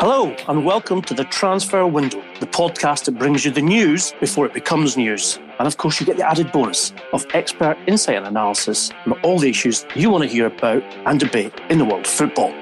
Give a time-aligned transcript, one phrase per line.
[0.00, 4.46] Hello and welcome to the Transfer Window, the podcast that brings you the news before
[4.46, 5.40] it becomes news.
[5.58, 9.40] And of course, you get the added bonus of expert insight and analysis on all
[9.40, 12.52] the issues you want to hear about and debate in the world of football.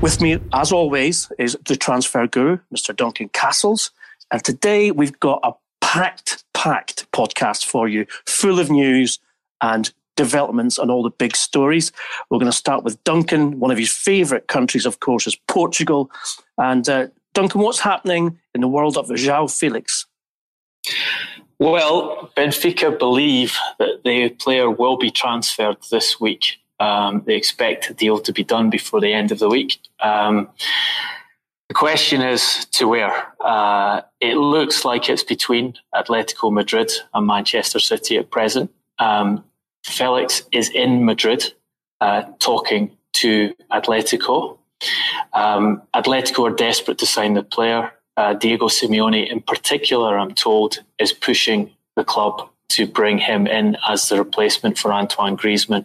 [0.00, 2.94] With me, as always, is the transfer guru, Mr.
[2.94, 3.90] Duncan Castles.
[4.30, 5.52] And today we've got a
[5.92, 9.18] packed, packed podcast for you, full of news
[9.60, 11.92] and developments and all the big stories.
[12.30, 13.60] We're going to start with Duncan.
[13.60, 16.10] One of his favourite countries, of course, is Portugal.
[16.56, 20.06] And uh, Duncan, what's happening in the world of João Felix?
[21.58, 26.56] Well, Benfica believe that the player will be transferred this week.
[26.80, 29.78] Um, they expect a deal to be done before the end of the week.
[30.00, 30.48] Um,
[31.72, 33.32] the question is to where?
[33.40, 38.70] Uh, it looks like it's between Atletico Madrid and Manchester City at present.
[38.98, 39.42] Um,
[39.82, 41.54] Felix is in Madrid
[42.02, 44.58] uh, talking to Atletico.
[45.32, 47.90] Um, Atletico are desperate to sign the player.
[48.18, 53.76] Uh, Diego Simeone, in particular, I'm told, is pushing the club to bring him in
[53.88, 55.84] as the replacement for Antoine Griezmann.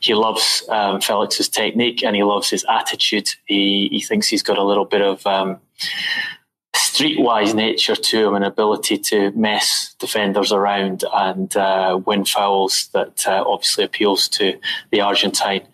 [0.00, 3.28] He loves um, Felix's technique and he loves his attitude.
[3.46, 5.58] He, he thinks he's got a little bit of um,
[6.74, 13.26] streetwise nature to him, an ability to mess defenders around and uh, win fouls that
[13.26, 14.58] uh, obviously appeals to
[14.90, 15.66] the Argentine.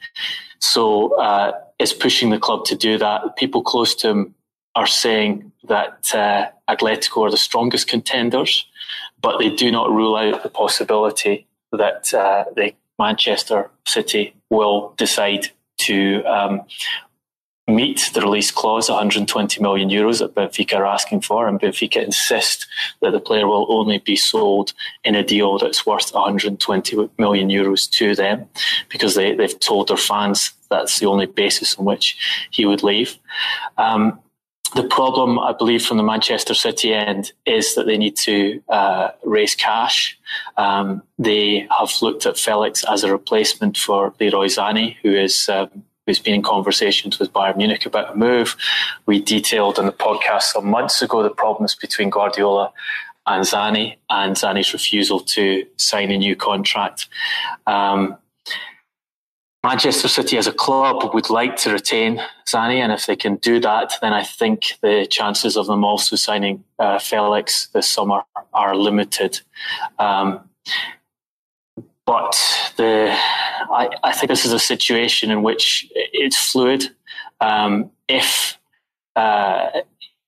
[0.61, 3.37] So uh, it's pushing the club to do that.
[3.37, 4.35] People close to him
[4.75, 8.67] are saying that uh, Atletico are the strongest contenders
[9.23, 15.49] but they do not rule out the possibility that uh, the Manchester City will decide
[15.79, 16.63] to um,
[17.69, 22.67] meet the release clause, 120 million euros that Benfica are asking for, and Benfica insist
[23.01, 24.73] that the player will only be sold
[25.05, 28.49] in a deal that's worth 120 million euros to them,
[28.89, 32.17] because they, they've told their fans that's the only basis on which
[32.51, 33.17] he would leave.
[33.79, 34.19] Um,
[34.75, 39.11] the problem, I believe, from the Manchester City end is that they need to uh,
[39.23, 40.19] raise cash.
[40.57, 45.85] Um, they have looked at Felix as a replacement for Leroy Sané, who is um,
[46.07, 48.57] who's been in conversations with Bayern Munich about a move.
[49.07, 52.73] We detailed in the podcast some months ago the problems between Guardiola
[53.27, 57.09] and Sané and Sané's refusal to sign a new contract.
[57.67, 58.17] Um,
[59.65, 63.61] Manchester City as a club would like to retain Sané, and if they can do
[63.61, 68.75] that, then I think the chances of them also signing uh, Felix this summer are
[68.75, 69.41] limited.
[70.01, 70.41] Um,
[72.05, 72.37] but
[72.77, 76.91] the, I, I, think this is a situation in which it's fluid.
[77.41, 78.59] Um, if
[79.15, 79.69] uh,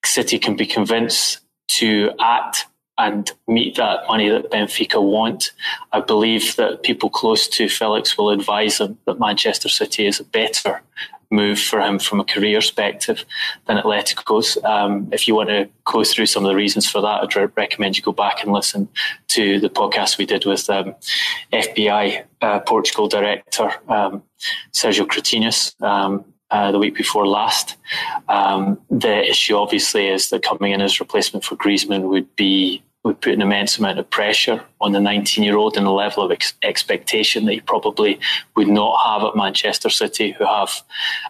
[0.04, 1.40] City can be convinced
[1.70, 2.66] to act
[2.98, 5.52] and meet that money that Benfica want.
[5.92, 10.24] I believe that people close to Felix will advise him that Manchester City is a
[10.24, 10.82] better
[11.30, 13.24] move for him from a career perspective
[13.66, 14.56] than Atletico's.
[14.64, 17.48] Um, if you want to go through some of the reasons for that, I'd re-
[17.56, 18.88] recommend you go back and listen
[19.28, 20.94] to the podcast we did with um,
[21.52, 24.22] FBI uh, Portugal director um,
[24.72, 25.80] Sergio Cretinas.
[25.82, 27.76] Um, uh, the week before last.
[28.28, 33.20] Um, the issue, obviously, is that coming in as replacement for Griezmann would be would
[33.20, 36.30] put an immense amount of pressure on the 19 year old and a level of
[36.30, 38.20] ex- expectation that he probably
[38.54, 40.80] would not have at Manchester City, who have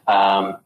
[0.07, 0.57] um,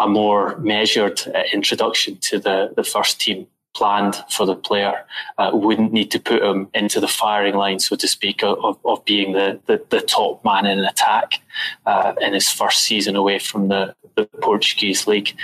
[0.00, 5.04] a more measured uh, introduction to the, the first team planned for the player
[5.38, 9.04] uh, wouldn't need to put him into the firing line, so to speak, of, of
[9.04, 11.40] being the, the, the top man in attack
[11.86, 15.34] uh, in his first season away from the, the Portuguese league.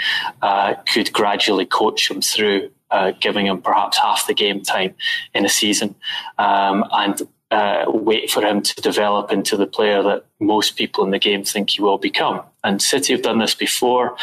[0.43, 4.95] Uh, could gradually coach him through, uh, giving him perhaps half the game time
[5.35, 5.95] in a season,
[6.39, 11.11] um, and uh, wait for him to develop into the player that most people in
[11.11, 12.43] the game think he will become.
[12.65, 14.17] And City have done this before.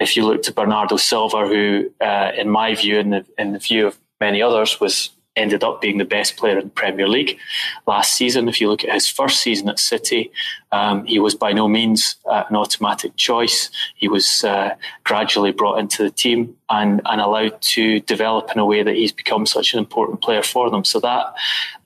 [0.00, 3.58] If you look to Bernardo Silva, who, uh, in my view, in the in the
[3.58, 7.38] view of many others, was ended up being the best player in the Premier League
[7.86, 8.48] last season.
[8.48, 10.30] If you look at his first season at City,
[10.72, 13.70] um, he was by no means uh, an automatic choice.
[13.96, 14.74] He was uh,
[15.04, 19.12] gradually brought into the team and, and allowed to develop in a way that he's
[19.12, 20.84] become such an important player for them.
[20.84, 21.34] So that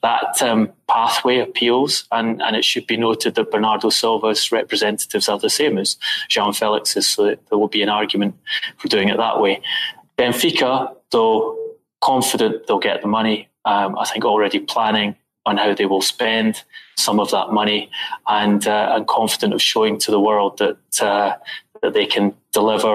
[0.02, 5.38] that um, pathway appeals, and, and it should be noted that Bernardo Silva's representatives are
[5.38, 5.96] the same as
[6.30, 8.36] João Felix's, so there will be an argument
[8.76, 9.60] for doing it that way.
[10.16, 11.65] Benfica, though
[12.06, 15.10] confident they'll get the money, um, I think already planning
[15.44, 16.52] on how they will spend
[16.96, 17.90] some of that money,
[18.26, 21.30] and uh, and confident of showing to the world that uh,
[21.82, 22.94] that they can deliver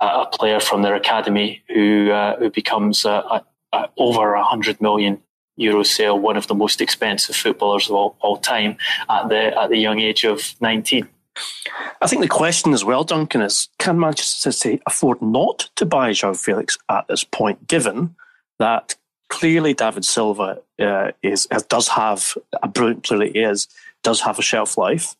[0.00, 3.42] a player from their academy who uh, who becomes a,
[3.72, 5.14] a, over a hundred million
[5.56, 8.76] euro sale, one of the most expensive footballers of all, all time
[9.08, 11.08] at the at the young age of nineteen.
[12.02, 16.10] I think the question as well, Duncan, is can Manchester City afford not to buy
[16.10, 18.14] João Felix at this point, given
[18.60, 18.94] that
[19.28, 23.66] clearly David Silva uh, is does have a brilliant player he is,
[24.04, 25.16] does have a shelf life,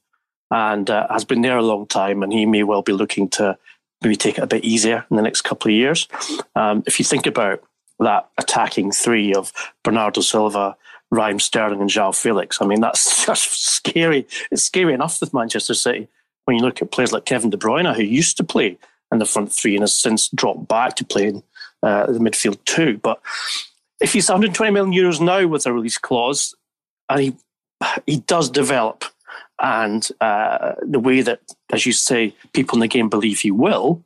[0.51, 3.59] and uh, has been there a long time, and he may well be looking to
[4.03, 6.07] maybe take it a bit easier in the next couple of years.
[6.55, 7.63] Um, if you think about
[7.99, 9.53] that attacking three of
[9.83, 10.77] Bernardo Silva,
[11.11, 14.27] Raheem Sterling, and João Felix, I mean that's just scary.
[14.51, 16.09] It's scary enough with Manchester City
[16.45, 18.79] when you look at players like Kevin De Bruyne, who used to play
[19.13, 21.43] in the front three and has since dropped back to playing
[21.83, 22.99] uh, the midfield too.
[22.99, 23.21] But
[24.01, 26.55] if he's 120 million euros now with a release clause,
[27.09, 27.37] and he
[28.07, 29.05] he does develop,
[29.61, 31.41] and uh, the way that,
[31.73, 34.05] as you say, people in the game believe he will,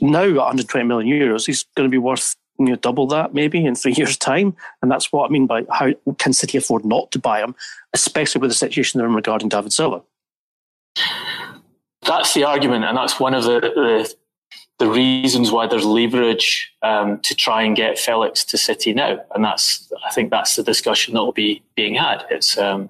[0.00, 3.64] now at 120 million euros, he's going to be worth you know, double that maybe
[3.64, 4.56] in three years' time.
[4.82, 7.54] And that's what I mean by how can City afford not to buy him,
[7.92, 10.02] especially with the situation they're in regarding David Silva.
[12.02, 14.14] That's the argument, and that's one of the, the
[14.78, 19.44] the reasons why there's leverage um, to try and get Felix to City now, and
[19.44, 22.24] that's I think that's the discussion that will be being had.
[22.30, 22.88] It's um,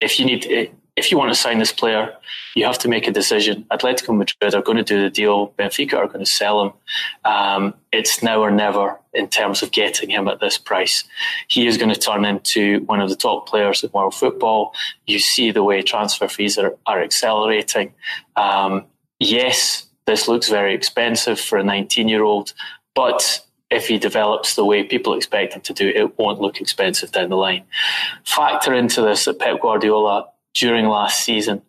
[0.00, 2.14] if you need if you want to sign this player,
[2.54, 3.64] you have to make a decision.
[3.70, 5.48] Atletico Madrid are going to do the deal.
[5.58, 6.72] Benfica are going to sell him.
[7.24, 11.04] Um, it's now or never in terms of getting him at this price.
[11.48, 14.74] He is going to turn into one of the top players in world football.
[15.06, 17.94] You see the way transfer fees are, are accelerating.
[18.36, 18.84] Um,
[19.18, 22.52] yes, this looks very expensive for a 19 year old,
[22.94, 27.10] but if he develops the way people expect him to do, it won't look expensive
[27.10, 27.64] down the line.
[28.24, 31.62] Factor into this that Pep Guardiola, during last season,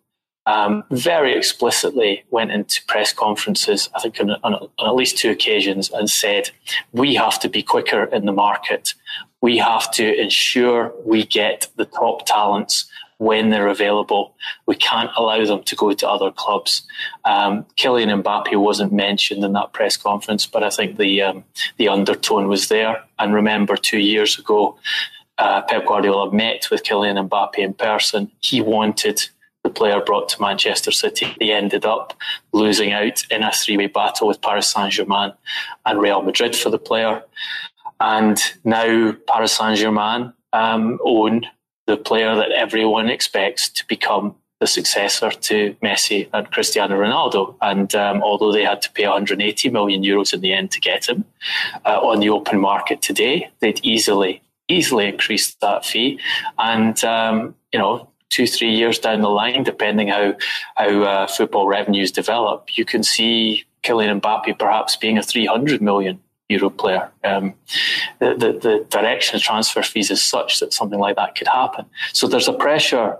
[0.46, 5.30] um, very explicitly went into press conferences, I think on, on, on, at least two
[5.30, 6.50] occasions, and said,
[6.92, 8.94] We have to be quicker in the market.
[9.40, 12.86] We have to ensure we get the top talents
[13.18, 14.34] when they're available.
[14.66, 16.82] We can't allow them to go to other clubs.
[17.24, 21.44] Um, Kylian Mbappe wasn't mentioned in that press conference, but I think the um,
[21.76, 23.02] the undertone was there.
[23.18, 24.76] And remember, two years ago,
[25.38, 28.30] uh, Pep Guardiola met with Kylian Mbappe in person.
[28.40, 29.20] He wanted
[29.62, 31.34] the player brought to Manchester City.
[31.40, 32.14] They ended up
[32.52, 35.32] losing out in a three-way battle with Paris Saint-Germain
[35.86, 37.22] and Real Madrid for the player.
[37.98, 41.46] And now Paris Saint-Germain um, own
[41.86, 47.54] the player that everyone expects to become the successor to Messi and Cristiano Ronaldo.
[47.60, 51.08] And um, although they had to pay 180 million euros in the end to get
[51.08, 51.24] him
[51.84, 56.18] uh, on the open market today, they'd easily easily increase that fee.
[56.58, 60.34] And um, you know, two three years down the line, depending how
[60.76, 66.20] how uh, football revenues develop, you can see Kylian Mbappe perhaps being a 300 million
[66.48, 67.10] euro player.
[67.22, 67.54] Um,
[68.18, 71.86] the, the, the, direction of transfer fees is such that something like that could happen.
[72.12, 73.16] So there's a pressure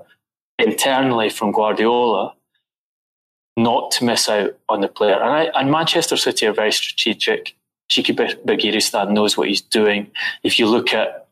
[0.59, 2.35] internally from Guardiola
[3.57, 5.15] not to miss out on the player.
[5.15, 7.55] And, I, and Manchester City are very strategic.
[7.91, 8.15] Txiki
[8.45, 10.11] Begiristain knows what he's doing.
[10.43, 11.25] If you look at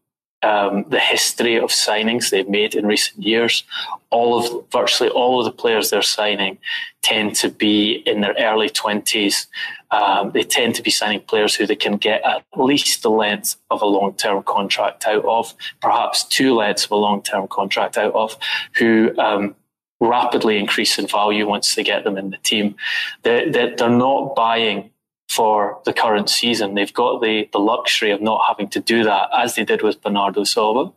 [0.43, 3.65] um, the history of signings they've made in recent years.
[4.11, 6.59] All of virtually all of the players they're signing
[7.03, 9.47] tend to be in their early twenties.
[9.91, 13.57] Um, they tend to be signing players who they can get at least the length
[13.71, 18.39] of a long-term contract out of, perhaps two lengths of a long-term contract out of,
[18.77, 19.55] who um,
[20.01, 22.75] rapidly increase in value once they get them in the team.
[23.23, 24.91] They, they, they're not buying
[25.29, 26.75] for the current season.
[26.75, 30.03] They've got the, the luxury of not having to do that as they did with
[30.03, 30.93] Bernardo Silva.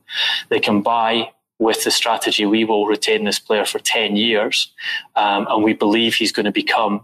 [0.50, 4.72] They can buy with the strategy, we will retain this player for 10 years.
[5.16, 7.02] Um, and we believe he's going to become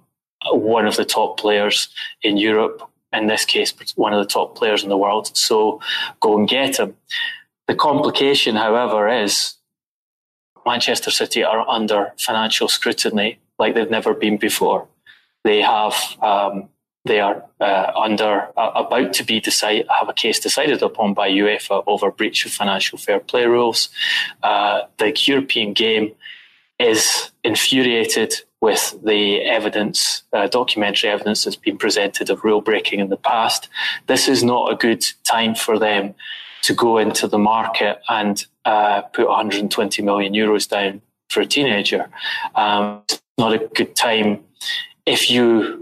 [0.51, 1.89] one of the top players
[2.21, 2.81] in Europe,
[3.13, 5.35] in this case, one of the top players in the world.
[5.37, 5.79] So
[6.19, 6.95] go and get him.
[7.67, 9.55] The complication, however, is
[10.65, 14.87] Manchester City are under financial scrutiny like they've never been before.
[15.43, 16.69] They have um,
[17.05, 21.29] They are uh, under uh, about to be decide have a case decided upon by
[21.29, 23.89] UEFA over breach of financial fair play rules.
[24.43, 26.13] Uh, the European game
[26.77, 33.09] is infuriated with the evidence, uh, documentary evidence that's been presented of rule breaking in
[33.09, 33.67] the past.
[34.05, 36.13] This is not a good time for them
[36.61, 42.09] to go into the market and uh, put 120 million euros down for a teenager.
[42.53, 44.43] Um, it's not a good time
[45.07, 45.80] if you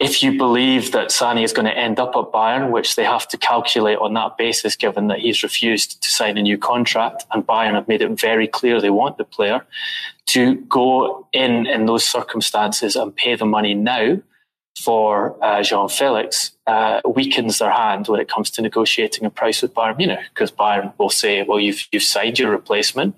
[0.00, 3.28] if you believe that Sané is going to end up at Bayern, which they have
[3.28, 7.46] to calculate on that basis, given that he's refused to sign a new contract, and
[7.46, 9.64] Bayern have made it very clear they want the player,
[10.26, 14.20] to go in in those circumstances and pay the money now
[14.76, 19.62] for uh, João Felix uh, weakens their hand when it comes to negotiating a price
[19.62, 23.14] with Bayern Munich because Bayern will say, "Well, you've you've signed your replacement,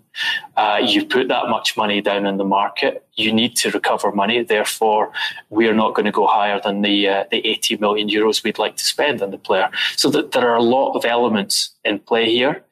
[0.57, 4.43] uh, you've put that much money down in the market, you need to recover money.
[4.43, 5.13] Therefore,
[5.49, 8.59] we are not going to go higher than the uh, the 80 million euros we'd
[8.59, 12.01] like to spend on the player." So that there are a lot of elements in
[12.01, 12.65] play here,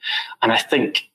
[0.42, 1.08] and I think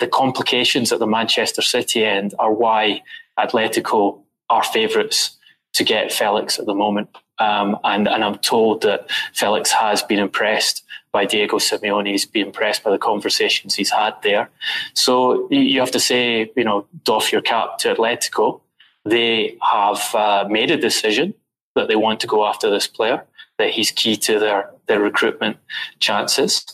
[0.00, 3.02] the complications at the Manchester City end are why
[3.38, 4.18] Atletico
[4.50, 5.38] are favourites
[5.74, 7.08] to get Felix at the moment.
[7.38, 12.08] Um, and, and I'm told that Felix has been impressed by Diego Simeone.
[12.08, 14.48] He's been impressed by the conversations he's had there.
[14.94, 18.60] So you have to say, you know, doff your cap to Atletico.
[19.04, 21.34] They have uh, made a decision
[21.74, 23.24] that they want to go after this player,
[23.58, 25.56] that he's key to their, their recruitment
[25.98, 26.64] chances.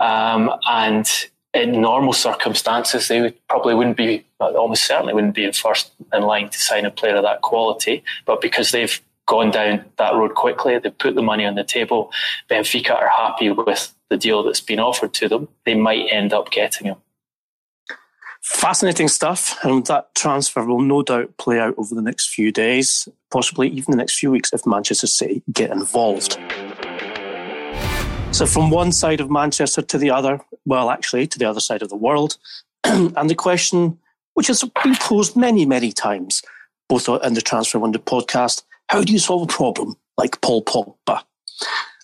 [0.00, 1.06] Um, and
[1.58, 6.22] in normal circumstances, they would probably wouldn't be, almost certainly wouldn't be in first in
[6.22, 8.02] line to sign a player of that quality.
[8.24, 12.10] But because they've gone down that road quickly, they've put the money on the table,
[12.48, 16.50] Benfica are happy with the deal that's been offered to them, they might end up
[16.50, 16.96] getting him.
[18.42, 23.06] Fascinating stuff, and that transfer will no doubt play out over the next few days,
[23.30, 26.38] possibly even the next few weeks if Manchester City get involved.
[28.32, 31.82] So, from one side of Manchester to the other, well, actually, to the other side
[31.82, 32.36] of the world.
[32.84, 33.98] and the question,
[34.34, 36.42] which has been posed many, many times,
[36.88, 41.22] both in the Transfer Window podcast how do you solve a problem like Paul Pogba?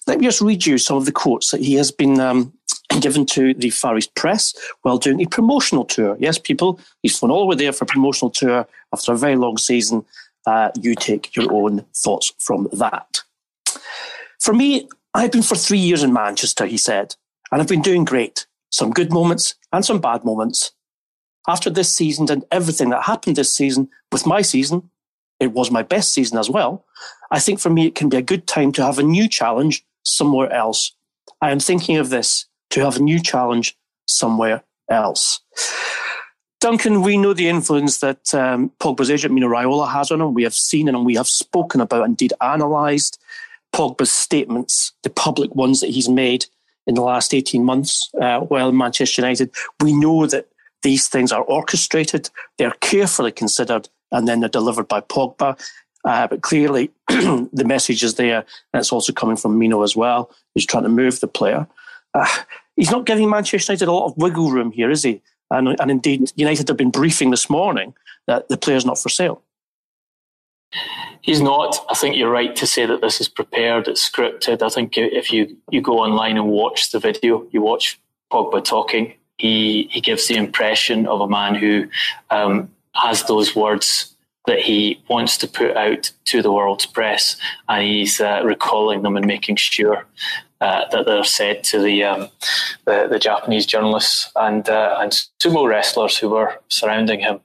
[0.06, 2.52] Let me just read you some of the quotes that he has been um,
[3.00, 6.16] given to the Far East press while doing a promotional tour.
[6.20, 9.36] Yes, people, he's flown all the way there for a promotional tour after a very
[9.36, 10.04] long season.
[10.46, 13.22] Uh, you take your own thoughts from that.
[14.40, 17.14] For me, I've been for three years in Manchester, he said,
[17.52, 18.46] and I've been doing great.
[18.70, 20.72] Some good moments and some bad moments.
[21.46, 24.90] After this season and everything that happened this season, with my season,
[25.38, 26.84] it was my best season as well.
[27.30, 29.84] I think for me, it can be a good time to have a new challenge
[30.02, 30.92] somewhere else.
[31.40, 35.40] I am thinking of this to have a new challenge somewhere else.
[36.60, 40.34] Duncan, we know the influence that um, Pogba's agent Mino Raiola has on him.
[40.34, 43.20] We have seen and we have spoken about, indeed analysed
[43.74, 46.46] Pogba's statements, the public ones that he's made
[46.86, 49.50] in the last 18 months uh, while Manchester United.
[49.80, 50.48] We know that
[50.82, 55.58] these things are orchestrated, they're carefully considered, and then they're delivered by Pogba.
[56.04, 60.30] Uh, but clearly, the message is there, and it's also coming from Mino as well,
[60.54, 61.66] who's trying to move the player.
[62.12, 62.28] Uh,
[62.76, 65.20] he's not giving Manchester United a lot of wiggle room here, is he?
[65.50, 67.94] And, and indeed, United have been briefing this morning
[68.26, 69.42] that the player's not for sale.
[71.22, 71.84] He's not.
[71.88, 74.62] I think you're right to say that this is prepared, it's scripted.
[74.62, 77.98] I think if you, you go online and watch the video, you watch
[78.30, 81.86] Pogba talking, he, he gives the impression of a man who
[82.30, 84.14] um, has those words
[84.46, 87.36] that he wants to put out to the world's press,
[87.68, 90.06] and he's uh, recalling them and making sure
[90.64, 92.28] uh, that they're said to the, um,
[92.86, 97.38] the, the Japanese journalists and uh, and sumo wrestlers who were surrounding him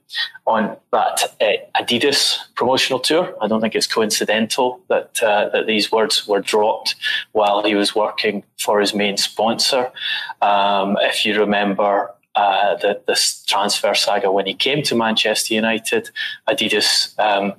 [0.46, 3.36] on that uh, Adidas promotional tour.
[3.42, 6.96] I don't think it's coincidental that uh, that these words were dropped
[7.34, 9.92] while he was working for his main sponsor.
[10.42, 12.12] Um, if you remember.
[12.36, 16.10] Uh, the, this transfer saga when he came to Manchester United,
[16.48, 17.54] Adidas um,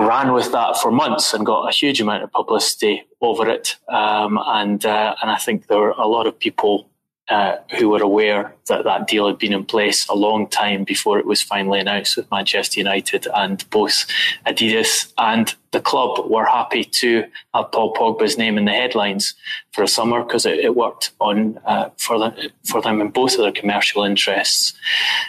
[0.00, 3.76] ran with that for months and got a huge amount of publicity over it.
[3.88, 6.90] Um, and uh, and I think there were a lot of people
[7.28, 11.16] uh, who were aware that that deal had been in place a long time before
[11.18, 13.28] it was finally announced with Manchester United.
[13.32, 14.06] And both
[14.46, 19.34] Adidas and the club were happy to have Paul Pogba's name in the headlines
[19.72, 23.34] for a summer because it, it, worked on uh, for them for them in both
[23.34, 24.72] of their commercial interests.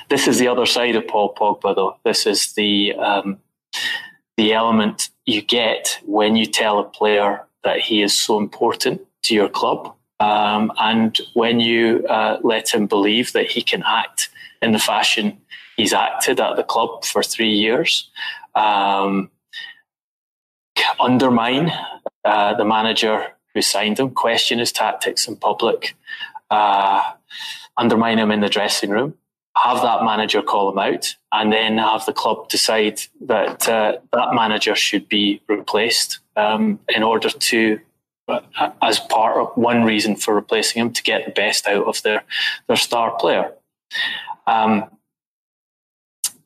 [0.10, 1.98] This is the other side of Paul Pogba, though.
[2.04, 3.38] This is the um,
[4.42, 9.36] the element you get when you tell a player that he is so important to
[9.36, 9.94] your club.
[10.20, 14.30] Um, and when you uh, let him believe that he can act
[14.60, 15.38] in the fashion
[15.78, 18.10] he's acted at the club for three years,
[18.56, 19.30] um,
[21.00, 21.72] undermine
[22.26, 25.96] uh, the manager who signed him, question his tactics in public,
[26.50, 27.02] uh,
[27.78, 29.14] undermine him in the dressing room,
[29.56, 34.34] have that manager call him out, and then have the club decide that uh, that
[34.34, 37.80] manager should be replaced um, in order to,
[38.28, 38.40] uh,
[38.82, 42.24] as part of one reason for replacing him, to get the best out of their
[42.68, 43.54] their star player.
[44.48, 44.86] Um,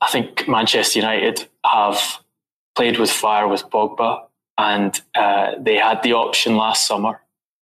[0.01, 2.19] I think Manchester United have
[2.75, 4.25] played with fire with Pogba,
[4.57, 7.21] and uh, they had the option last summer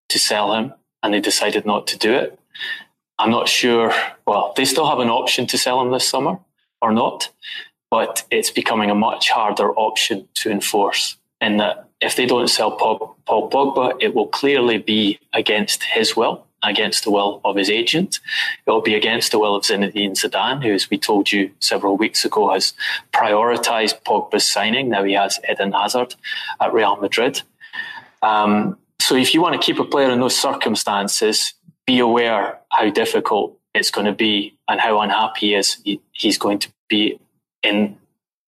[0.10, 2.40] to sell him, and they decided not to do it.
[3.24, 3.94] I'm not sure.
[4.28, 6.40] Well, they still have an option to sell him this summer
[6.82, 7.30] or not,
[7.90, 11.16] but it's becoming a much harder option to enforce.
[11.40, 16.46] In that, if they don't sell Paul, Pogba, it will clearly be against his will,
[16.64, 18.20] against the will of his agent.
[18.68, 21.96] It will be against the will of Zinedine Zidane, who, as we told you several
[21.96, 22.74] weeks ago, has
[23.14, 24.90] prioritised Pogba's signing.
[24.90, 26.16] Now he has Eden Hazard
[26.60, 27.42] at Real Madrid.
[28.22, 31.54] Um, so if you want to keep a player in those circumstances,
[31.86, 35.78] be aware how difficult it's going to be and how unhappy he is.
[35.84, 37.20] He, he's going to be
[37.64, 37.98] in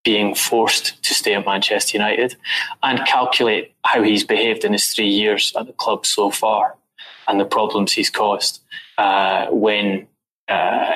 [0.04, 2.36] being forced to stay at Manchester United
[2.84, 6.76] and calculate how he's behaved in his three years at the club so far
[7.28, 8.62] and the problems he's caused
[9.00, 10.08] uh, when
[10.48, 10.94] uh,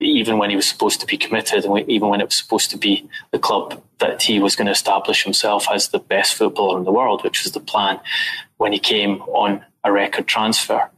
[0.00, 2.76] even when he was supposed to be committed and even when it was supposed to
[2.76, 6.84] be the club that he was going to establish himself as the best footballer in
[6.84, 7.98] the world, which was the plan
[8.58, 10.90] when he came on a record transfer.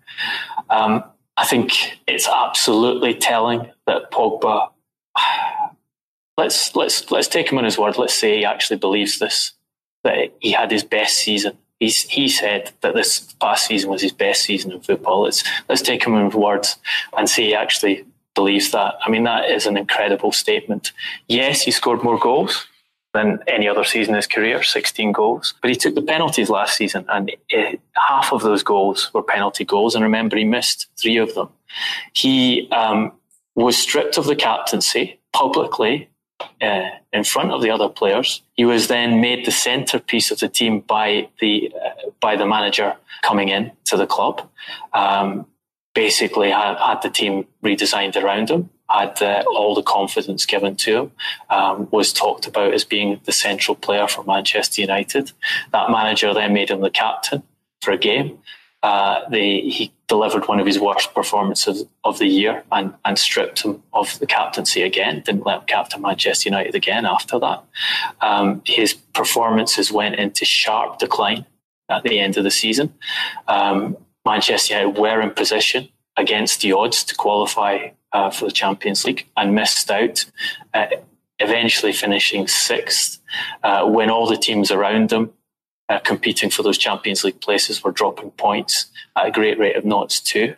[0.68, 1.04] Um,
[1.36, 4.70] I think it's absolutely telling that Pogba.
[6.36, 7.98] Let's let's let's take him on his word.
[7.98, 9.52] Let's say he actually believes this
[10.04, 11.58] that he had his best season.
[11.80, 15.24] He's, he said that this past season was his best season in football.
[15.24, 16.78] Let's let's take him on his words
[17.14, 18.94] and say he actually believes that.
[19.04, 20.92] I mean, that is an incredible statement.
[21.28, 22.66] Yes, he scored more goals
[23.12, 25.54] than any other season in his career, 16 goals.
[25.60, 29.64] But he took the penalties last season, and it, half of those goals were penalty
[29.64, 29.94] goals.
[29.94, 31.48] And remember, he missed three of them.
[32.12, 33.12] He um,
[33.54, 36.08] was stripped of the captaincy publicly
[36.60, 38.42] uh, in front of the other players.
[38.54, 42.96] He was then made the centerpiece of the team by the uh, by the manager
[43.22, 44.48] coming in to the club.
[44.92, 45.46] Um,
[45.94, 51.02] basically, had, had the team redesigned around him had uh, all the confidence given to
[51.02, 51.12] him,
[51.50, 55.32] um, was talked about as being the central player for Manchester United.
[55.72, 57.42] That manager then made him the captain
[57.80, 58.38] for a game.
[58.82, 63.62] Uh, they, he delivered one of his worst performances of the year and, and stripped
[63.62, 67.62] him of the captaincy again, didn't let him captain Manchester United again after that.
[68.22, 71.44] Um, his performances went into sharp decline
[71.90, 72.94] at the end of the season.
[73.48, 79.04] Um, Manchester United were in position against the odds to qualify uh, for the Champions
[79.04, 80.24] League and missed out,
[80.74, 80.86] uh,
[81.38, 83.20] eventually finishing sixth
[83.62, 85.32] uh, when all the teams around them
[85.88, 89.84] uh, competing for those Champions League places were dropping points at a great rate of
[89.84, 90.54] knots too.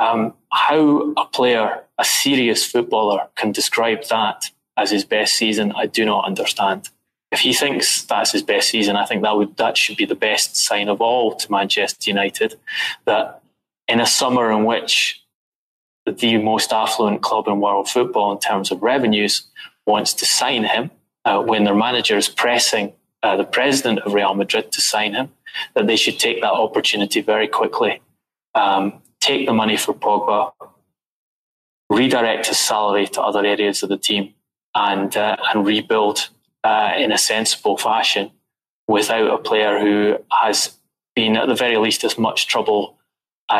[0.00, 5.86] Um, how a player, a serious footballer, can describe that as his best season, I
[5.86, 6.88] do not understand.
[7.30, 10.14] If he thinks that's his best season, I think that would that should be the
[10.14, 12.56] best sign of all to Manchester United.
[13.04, 13.42] That
[13.86, 15.23] in a summer in which
[16.06, 19.46] the most affluent club in world football in terms of revenues
[19.86, 20.90] wants to sign him
[21.24, 25.30] uh, when their manager is pressing uh, the president of Real Madrid to sign him,
[25.74, 28.02] that they should take that opportunity very quickly.
[28.54, 30.52] Um, take the money for Pogba,
[31.88, 34.34] redirect his salary to other areas of the team,
[34.74, 36.28] and uh, and rebuild
[36.64, 38.30] uh, in a sensible fashion
[38.86, 40.78] without a player who has
[41.16, 42.98] been at the very least as much trouble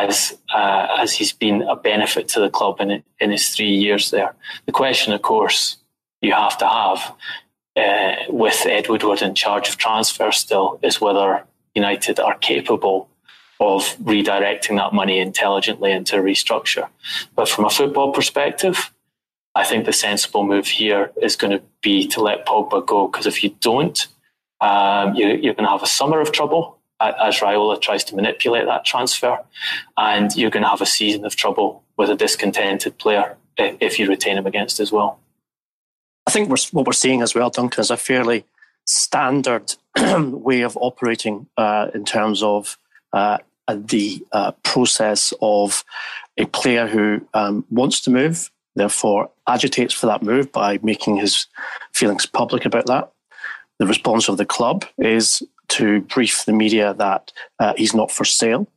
[0.03, 4.11] as uh, as he's been a benefit to the club in in his three years
[4.11, 4.35] there.
[4.65, 5.77] The question, of course,
[6.21, 7.15] you have to have
[7.75, 13.09] uh, with Ed Woodward in charge of transfer still is whether United are capable
[13.59, 16.89] of redirecting that money intelligently into restructure.
[17.35, 18.91] But from a football perspective,
[19.55, 23.25] I think the sensible move here is going to be to let Pogba go because
[23.25, 24.07] if you don't,
[24.59, 28.65] um, you, you're going to have a summer of trouble as Raiola tries to manipulate
[28.65, 29.39] that transfer,
[29.97, 34.07] and you're going to have a season of trouble with a discontented player if you
[34.07, 35.19] retain him against as well.
[36.27, 38.45] I think we're, what we're seeing as well, Duncan, is a fairly
[38.85, 39.75] standard
[40.17, 42.77] way of operating uh, in terms of
[43.13, 45.83] uh, the uh, process of
[46.37, 51.47] a player who um, wants to move, therefore agitates for that move by making his
[51.93, 53.11] feelings public about that.
[53.79, 58.25] The response of the club is to brief the media that uh, he's not for
[58.25, 58.67] sale,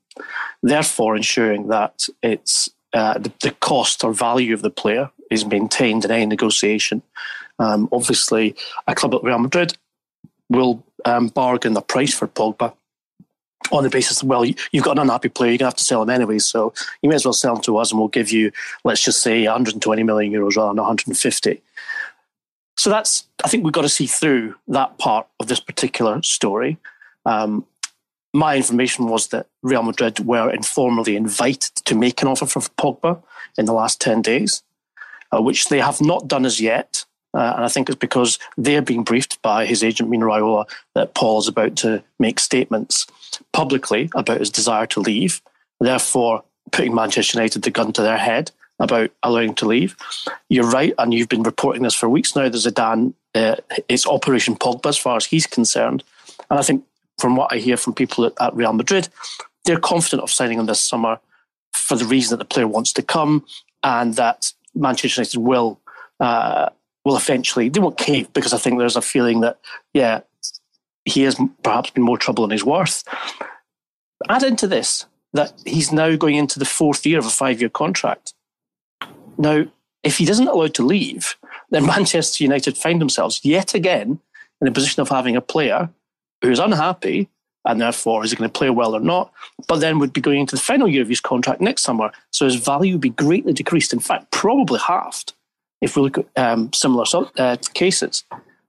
[0.62, 6.04] therefore ensuring that it's uh, the, the, cost or value of the player is maintained
[6.04, 7.02] in any negotiation.
[7.58, 9.76] Um, obviously, a club like Real Madrid
[10.48, 12.72] will um, bargain the price for Pogba
[13.72, 16.02] on the basis, well, you've got an unhappy player, you're going to have to sell
[16.02, 16.72] him anyway, so
[17.02, 18.50] you may as well sell him to us and we'll give you,
[18.84, 21.62] let's just say, 120 million euros rather than 150.
[22.78, 26.78] So that's, I think we've got to see through that part of this particular story.
[27.26, 27.66] Um,
[28.32, 33.20] my information was that Real Madrid were informally invited to make an offer for Pogba
[33.58, 34.62] in the last 10 days,
[35.32, 37.04] uh, which they have not done as yet.
[37.34, 41.14] Uh, and I think it's because they're being briefed by his agent, Mino Raiola, that
[41.14, 43.08] Paul is about to make statements
[43.52, 45.42] publicly about his desire to leave,
[45.80, 49.96] therefore putting Manchester United the gun to their head about allowing to leave.
[50.48, 52.48] You're right, and you've been reporting this for weeks now.
[52.48, 53.56] There's a Dan, uh,
[53.88, 56.04] it's Operation Pogba as far as he's concerned.
[56.50, 56.84] And I think
[57.18, 59.08] from what I hear from people at, at Real Madrid,
[59.64, 61.18] they're confident of signing him this summer
[61.72, 63.44] for the reason that the player wants to come
[63.82, 65.80] and that Manchester United will
[66.20, 66.68] uh,
[67.04, 69.58] will eventually they won't cave because I think there's a feeling that
[69.94, 70.20] yeah
[71.04, 73.04] he has perhaps been more trouble than he's worth.
[74.28, 77.70] Add into this that he's now going into the fourth year of a five year
[77.70, 78.34] contract.
[79.38, 79.64] Now,
[80.02, 81.36] if he isn't allowed to leave,
[81.70, 84.20] then Manchester United find themselves yet again
[84.60, 85.88] in a position of having a player
[86.42, 87.28] who's unhappy
[87.64, 89.32] and therefore is he going to play well or not,
[89.66, 92.10] but then would be going into the final year of his contract next summer.
[92.30, 95.34] So his value would be greatly decreased, in fact, probably halved
[95.80, 97.04] if we look at um, similar
[97.36, 98.24] uh, cases.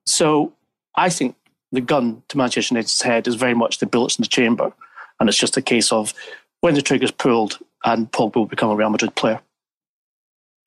[0.05, 0.53] So
[0.95, 1.35] I think
[1.71, 4.73] the gun to Manchester United's head is very much the bullets in the chamber.
[5.19, 6.13] And it's just a case of
[6.61, 9.39] when the trigger's pulled and Pogba will become a Real Madrid player.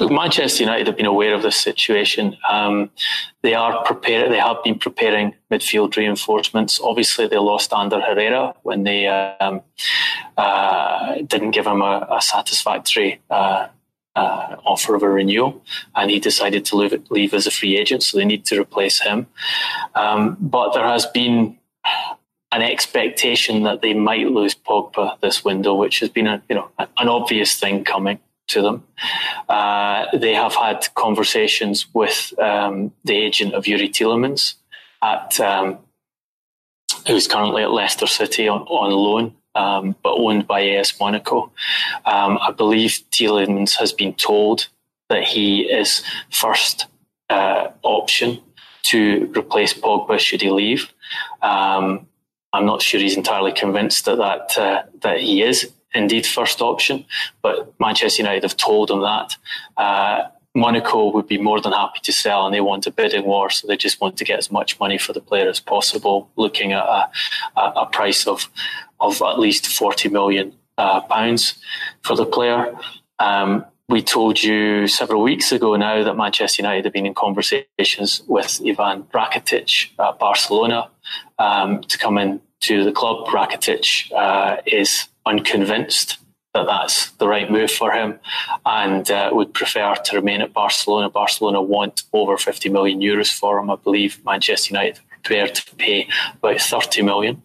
[0.00, 2.37] Manchester United have been aware of this situation.
[2.48, 2.90] Um,
[3.42, 4.33] they are prepared.
[4.33, 6.81] They have been preparing midfield reinforcements.
[6.83, 9.62] Obviously, they lost Ander Herrera when they um,
[10.37, 13.68] uh, didn't give him a, a satisfactory uh,
[14.14, 15.62] uh, offer of a renewal,
[15.94, 18.02] and he decided to leave, leave, as a free agent.
[18.02, 19.26] So they need to replace him.
[19.94, 21.59] Um, but there has been
[22.52, 26.70] an expectation that they might lose Pogba this window, which has been a, you know
[26.78, 28.18] an obvious thing coming
[28.52, 28.84] to them.
[29.48, 34.54] Uh, they have had conversations with um, the agent of Youri Tielemans
[35.02, 35.78] at um,
[37.06, 41.52] who's currently at Leicester City on, on loan um, but owned by AS Monaco.
[42.06, 44.68] Um, I believe Tielemans has been told
[45.08, 46.86] that he is first
[47.28, 48.40] uh, option
[48.84, 50.92] to replace Pogba should he leave.
[51.42, 52.06] Um,
[52.52, 57.05] I'm not sure he's entirely convinced that that, uh, that he is indeed first option,
[57.42, 59.37] but Manchester United have told him that.
[59.76, 60.24] Uh,
[60.55, 63.66] Monaco would be more than happy to sell and they want a bidding war, so
[63.66, 66.85] they just want to get as much money for the player as possible, looking at
[66.85, 67.11] a,
[67.57, 68.50] a price of,
[69.00, 71.55] of at least 40 million uh, pounds
[72.02, 72.74] for the player.
[73.18, 78.22] Um, we told you several weeks ago now that Manchester United have been in conversations
[78.26, 80.88] with Ivan Rakitic at Barcelona
[81.38, 83.26] um, to come in to the club.
[83.26, 86.18] Rakitic uh, is unconvinced
[86.54, 88.18] that that's the right move for him
[88.66, 91.08] and uh, would prefer to remain at Barcelona.
[91.08, 93.70] Barcelona want over 50 million euros for him.
[93.70, 97.42] I believe Manchester United are prepared to pay about 30 million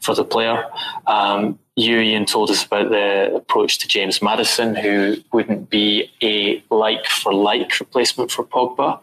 [0.00, 0.64] for the player.
[1.06, 6.64] Um, you, Ian, told us about the approach to James Maddison, who wouldn't be a
[6.70, 9.00] like for like replacement for Pogba,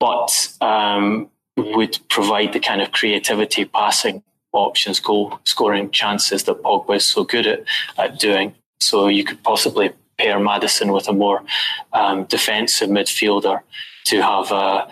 [0.00, 1.28] but um,
[1.58, 4.22] would provide the kind of creativity passing
[4.52, 7.64] options, goal scoring chances that Pogba is so good at,
[7.98, 8.54] at doing.
[8.80, 11.42] So you could possibly pair Maddison with a more
[11.92, 13.60] um, defensive midfielder
[14.04, 14.88] to have a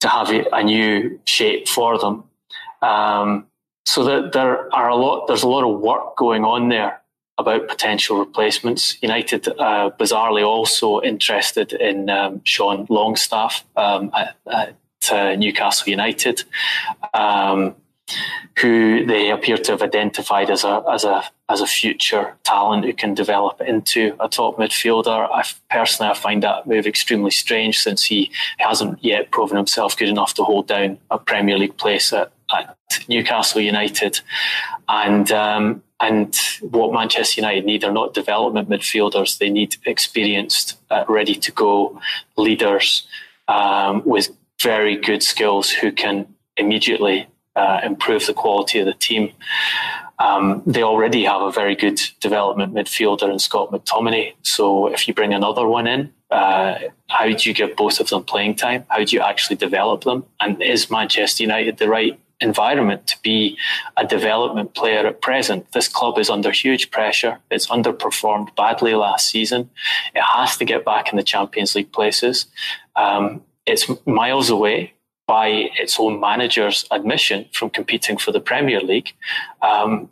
[0.00, 2.24] to have a new shape for them.
[2.82, 3.46] Um,
[3.86, 5.26] so that there are a lot.
[5.26, 7.00] There's a lot of work going on there
[7.38, 9.02] about potential replacements.
[9.02, 14.76] United, uh, bizarrely, also interested in um, Sean Longstaff um, at, at
[15.10, 16.44] uh, Newcastle United.
[17.14, 17.74] Um,
[18.58, 22.92] who they appear to have identified as a as a as a future talent who
[22.92, 25.28] can develop into a top midfielder.
[25.30, 30.08] I personally I find that move extremely strange since he hasn't yet proven himself good
[30.08, 32.76] enough to hold down a Premier League place at, at
[33.08, 34.20] Newcastle United,
[34.88, 35.30] and.
[35.30, 41.34] Um, and what Manchester United need are not development midfielders; they need experienced, uh, ready
[41.34, 42.00] to go
[42.38, 43.06] leaders
[43.48, 44.30] um, with
[44.62, 49.32] very good skills who can immediately uh, improve the quality of the team.
[50.18, 54.34] Um, they already have a very good development midfielder in Scott McTominay.
[54.42, 58.24] So if you bring another one in, uh, how do you give both of them
[58.24, 58.84] playing time?
[58.88, 60.24] How do you actually develop them?
[60.40, 63.58] And is Manchester United the right environment to be
[63.96, 65.72] a development player at present?
[65.72, 67.38] This club is under huge pressure.
[67.50, 69.70] It's underperformed badly last season.
[70.14, 72.46] It has to get back in the Champions League places.
[72.94, 74.92] Um, it's miles away
[75.30, 75.46] by
[75.78, 79.12] its own manager's admission from competing for the Premier League.
[79.62, 80.10] Um,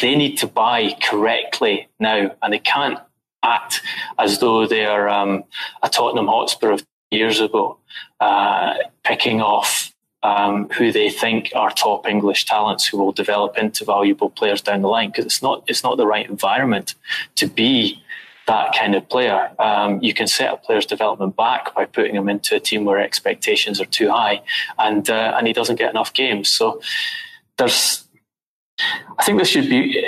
[0.00, 2.98] they need to buy correctly now, and they can't
[3.44, 3.80] act
[4.18, 5.44] as though they are um,
[5.84, 7.78] a Tottenham Hotspur of years ago,
[8.18, 13.84] uh, picking off um, who they think are top English talents who will develop into
[13.84, 16.96] valuable players down the line because it's not it's not the right environment
[17.36, 18.02] to be
[18.48, 19.50] that kind of player.
[19.60, 22.98] Um, you can set a player's development back by putting him into a team where
[22.98, 24.42] expectations are too high,
[24.78, 26.48] and uh, and he doesn't get enough games.
[26.48, 26.80] So
[27.56, 28.04] there's.
[29.18, 30.02] I think this should be.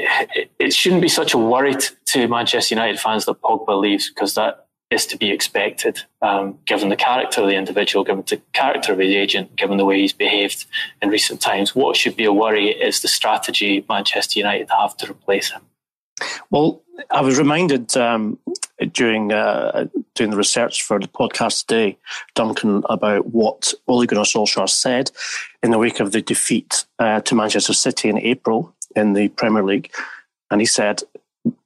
[0.59, 1.75] It shouldn't be such a worry
[2.07, 6.89] to Manchester United fans that Pogba leaves because that is to be expected, um, given
[6.89, 10.13] the character of the individual, given the character of his agent, given the way he's
[10.13, 10.67] behaved
[11.01, 11.77] in recent times.
[11.77, 15.63] What should be a worry is the strategy Manchester United have to replace him.
[16.51, 18.39] Well, I was reminded um,
[18.93, 21.99] during uh, doing the research for the podcast today,
[22.35, 25.11] Duncan, about what Ole Gunnar Solskjaer said
[25.63, 29.63] in the wake of the defeat uh, to Manchester City in April in the Premier
[29.63, 29.91] League,
[30.51, 31.03] and he said,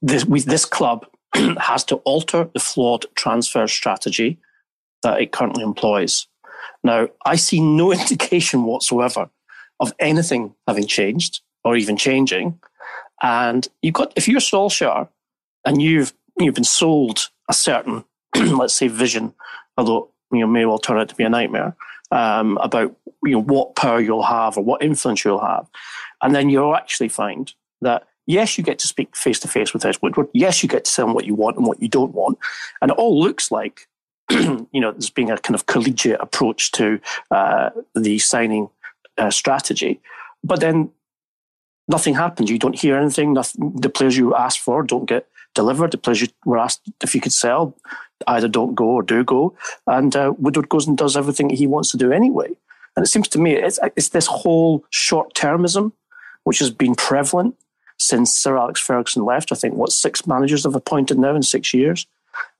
[0.01, 1.05] "This, we, this club
[1.59, 4.39] has to alter the flawed transfer strategy
[5.03, 6.27] that it currently employs.
[6.83, 9.29] Now, I see no indication whatsoever
[9.79, 12.59] of anything having changed or even changing.
[13.21, 15.07] And you've got, if you're Solskjaer
[15.65, 18.03] and you've you've been sold a certain,
[18.35, 19.33] let's say, vision,
[19.77, 21.75] although you know may well turn out to be a nightmare
[22.11, 25.67] um, about you know what power you'll have or what influence you'll have,
[26.21, 29.85] and then you'll actually find that Yes, you get to speak face to face with
[29.85, 30.27] Ed Woodward.
[30.33, 32.39] Yes, you get to tell him what you want and what you don't want.
[32.81, 33.87] And it all looks like,
[34.31, 36.99] you know, there's being a kind of collegiate approach to
[37.29, 38.69] uh, the signing
[39.17, 40.01] uh, strategy.
[40.43, 40.89] But then
[41.87, 42.49] nothing happens.
[42.49, 43.33] You don't hear anything.
[43.33, 45.91] Nothing, the players you asked for don't get delivered.
[45.91, 47.75] The players you were asked if you could sell
[48.27, 49.55] either don't go or do go.
[49.87, 52.55] And uh, Woodward goes and does everything he wants to do anyway.
[52.95, 55.91] And it seems to me it's, it's this whole short termism
[56.43, 57.55] which has been prevalent
[57.97, 59.51] since Sir Alex Ferguson left.
[59.51, 62.07] I think what six managers have appointed now in six years,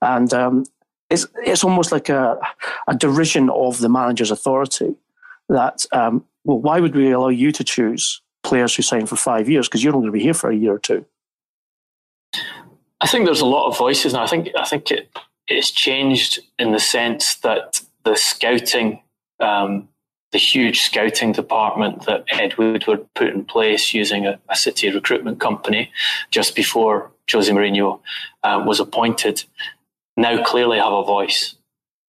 [0.02, 0.64] and um,
[1.08, 2.38] it's it's almost like a,
[2.88, 4.94] a derision of the manager's authority.
[5.48, 9.48] That um, well, why would we allow you to choose players who sign for five
[9.48, 11.04] years because you're only going to be here for a year or two?
[13.00, 14.22] I think there's a lot of voices now.
[14.22, 15.10] I think I think it,
[15.46, 19.02] it's changed in the sense that the scouting
[19.40, 19.88] um,
[20.32, 25.40] the huge scouting department that Ed Woodward put in place using a, a city recruitment
[25.40, 25.90] company
[26.30, 28.00] just before Jose Mourinho
[28.42, 29.44] uh, was appointed
[30.16, 31.54] now clearly have a voice.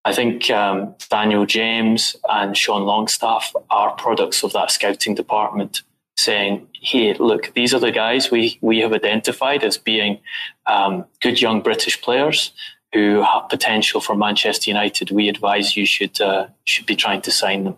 [0.06, 5.82] I think um, Daniel James and Sean Longstaff are products of that scouting department
[6.28, 10.20] saying, hey, look, these are the guys we, we have identified as being
[10.66, 12.52] um, good young British players
[12.94, 15.12] who have potential for Manchester United.
[15.12, 17.78] We advise you should, uh, should be trying to sign them.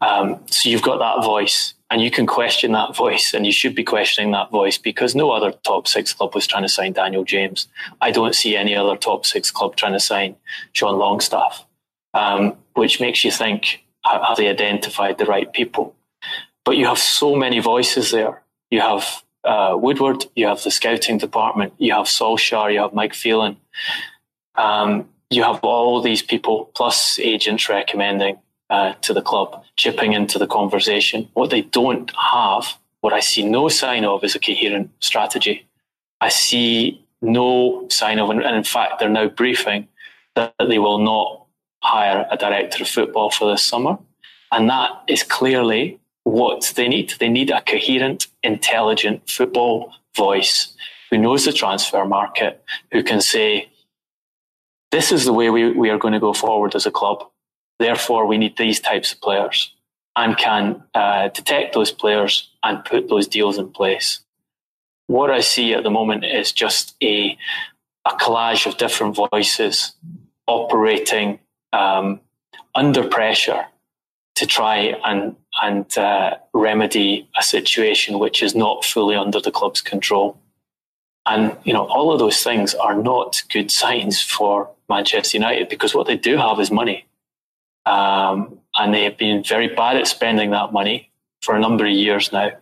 [0.00, 3.74] Um, so you've got that voice, and you can question that voice, and you should
[3.74, 7.24] be questioning that voice because no other top six club was trying to sign Daniel
[7.24, 7.68] James.
[8.00, 10.36] I don't see any other top six club trying to sign
[10.72, 11.66] Sean Longstaff,
[12.14, 15.94] um, which makes you think have they identified the right people?
[16.68, 18.42] But you have so many voices there.
[18.70, 23.14] You have uh, Woodward, you have the scouting department, you have Solskjaer, you have Mike
[23.14, 23.56] Phelan.
[24.54, 28.36] Um, you have all these people plus agents recommending
[28.68, 31.30] uh, to the club, chipping into the conversation.
[31.32, 35.66] What they don't have, what I see no sign of, is a coherent strategy.
[36.20, 39.88] I see no sign of, and in fact, they're now briefing
[40.34, 41.46] that they will not
[41.82, 43.96] hire a director of football for this summer.
[44.52, 47.14] And that is clearly what they need.
[47.18, 50.74] They need a coherent, intelligent football voice
[51.10, 52.62] who knows the transfer market,
[52.92, 53.70] who can say,
[54.90, 57.24] this is the way we, we are going to go forward as a club.
[57.78, 59.74] Therefore, we need these types of players
[60.16, 64.20] and can uh, detect those players and put those deals in place.
[65.06, 67.38] What I see at the moment is just a,
[68.04, 69.94] a collage of different voices
[70.46, 71.38] operating
[71.72, 72.20] um,
[72.74, 73.66] under pressure
[74.34, 79.80] to try and and uh, remedy a situation which is not fully under the club's
[79.80, 80.38] control.
[81.26, 85.94] And you know, all of those things are not good signs for Manchester United because
[85.94, 87.06] what they do have is money.
[87.86, 91.10] Um, and they have been very bad at spending that money
[91.42, 92.52] for a number of years now.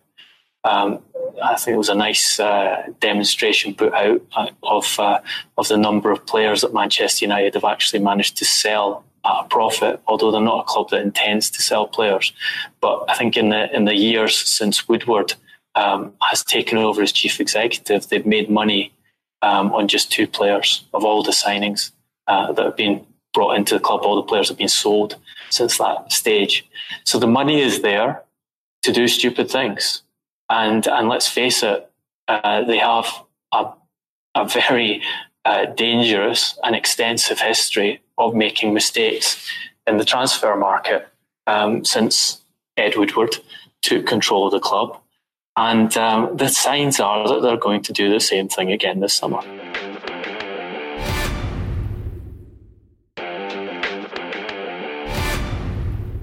[0.65, 1.03] Um,
[1.43, 5.21] I think it was a nice uh, demonstration put out uh, of uh,
[5.59, 9.49] of the number of players that Manchester United have actually managed to sell at a
[9.49, 10.01] profit.
[10.07, 12.33] Although they're not a club that intends to sell players,
[12.81, 15.35] but I think in the in the years since Woodward
[15.75, 18.93] um, has taken over as chief executive, they've made money
[19.43, 21.91] um, on just two players of all the signings
[22.27, 24.01] uh, that have been brought into the club.
[24.03, 25.17] All the players have been sold.
[25.51, 26.67] since that stage.
[27.05, 28.23] So the money is there
[28.83, 30.03] to do stupid things.
[30.51, 31.91] And, and let's face it,
[32.29, 33.07] uh, they have
[33.53, 33.73] a,
[34.35, 35.03] a very
[35.45, 39.46] uh, dangerous and extensive history of making mistakes
[39.87, 41.09] in the transfer market
[41.46, 42.40] um, since
[42.76, 43.37] Ed Woodward
[43.83, 44.98] took control of the club.
[45.57, 49.14] And um, the signs are that they're going to do the same thing again this
[49.14, 49.40] summer.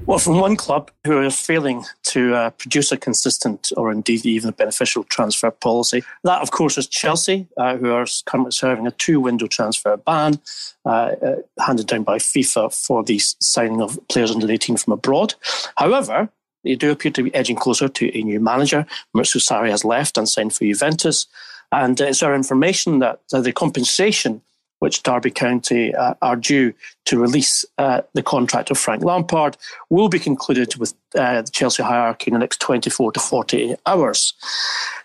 [0.06, 4.50] Well, from one club who are failing to uh, produce a consistent or indeed even
[4.50, 8.92] a beneficial transfer policy, that of course is Chelsea, uh, who are currently serving a
[8.92, 10.42] two window transfer ban
[10.86, 11.36] uh, uh,
[11.66, 15.36] handed down by FIFA for the signing of players under 18 from abroad.
[15.78, 16.30] However,
[16.66, 18.86] they do appear to be edging closer to a new manager.
[19.16, 21.28] Maurizio Sarri has left and signed for Juventus.
[21.72, 24.42] And it's our information that the compensation
[24.84, 26.74] which Derby County uh, are due
[27.06, 29.56] to release uh, the contract of Frank Lampard,
[29.90, 34.34] will be concluded with uh, the Chelsea hierarchy in the next 24 to 48 hours.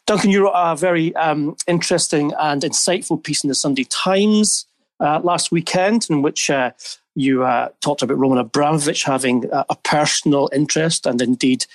[0.04, 4.66] Duncan, you wrote a very um, interesting and insightful piece in the Sunday Times
[4.98, 6.72] uh, last weekend, in which uh,
[7.14, 11.66] you uh, talked about Roman Abramovich having a personal interest and indeed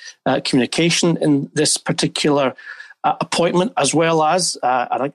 [0.43, 2.53] communication in this particular
[3.05, 5.13] appointment, as well as, and I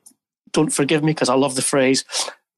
[0.53, 2.05] don't forgive me because I love the phrase,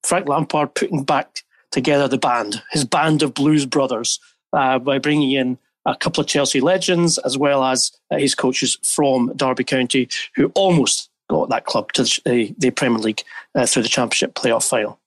[0.03, 4.19] Frank Lampard putting back together the band, his band of blues brothers,
[4.53, 8.77] uh, by bringing in a couple of Chelsea legends as well as uh, his coaches
[8.83, 13.23] from Derby County, who almost got that club to the, the Premier League
[13.55, 14.99] uh, through the Championship playoff final.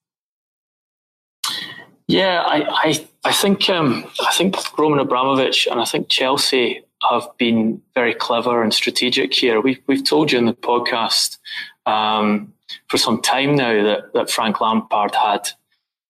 [2.07, 7.27] Yeah, I, I, I think um, I think Roman Abramovich and I think Chelsea have
[7.37, 9.61] been very clever and strategic here.
[9.61, 11.37] We've we've told you in the podcast
[11.85, 12.53] um,
[12.87, 15.49] for some time now that, that Frank Lampard had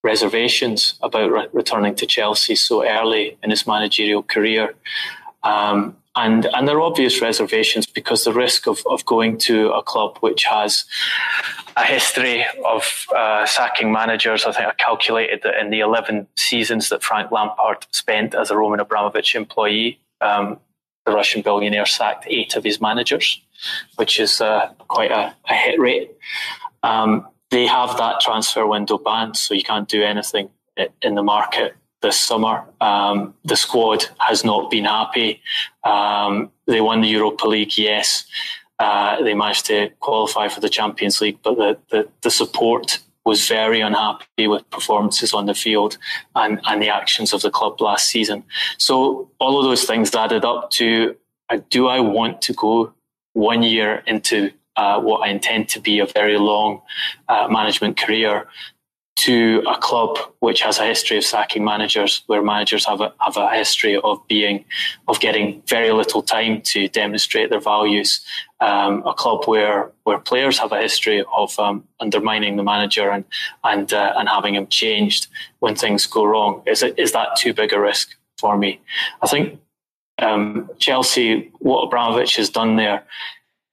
[0.02, 4.74] reservations about re- returning to Chelsea so early in his managerial career.
[5.42, 9.82] Um, and, and there are obvious reservations because the risk of, of going to a
[9.82, 10.84] club which has
[11.76, 14.44] a history of uh, sacking managers.
[14.44, 18.56] I think I calculated that in the 11 seasons that Frank Lampard spent as a
[18.56, 20.60] Roman Abramovich employee, um,
[21.06, 23.40] the Russian billionaire sacked eight of his managers
[23.96, 26.10] which is uh, quite a, a, hit rate.
[26.82, 30.50] Um, they have that transfer window banned, so you can't do anything
[31.02, 32.64] in the market this summer.
[32.80, 35.40] Um, the squad has not been happy.
[35.84, 38.24] Um, they won the Europa League, yes.
[38.78, 43.48] Uh, they managed to qualify for the Champions League, but the, the, the, support was
[43.48, 45.96] very unhappy with performances on the field
[46.34, 48.44] and, and the actions of the club last season.
[48.78, 51.16] So all of those things added up to
[51.50, 52.92] uh, do I want to go
[53.32, 56.82] one year into uh, what I intend to be a very long
[57.28, 58.46] uh, management career
[59.16, 63.36] to a club which has a history of sacking managers, where managers have a, have
[63.36, 64.64] a history of being,
[65.06, 68.20] of getting very little time to demonstrate their values.
[68.64, 73.24] Um, a club where where players have a history of um, undermining the manager and
[73.62, 75.22] and uh, and having him changed
[75.58, 76.62] when things go wrong.
[76.72, 78.06] Is it is that too big a risk
[78.38, 78.80] for me?
[79.24, 79.60] I think
[80.18, 83.04] um, Chelsea, what Abramovich has done there,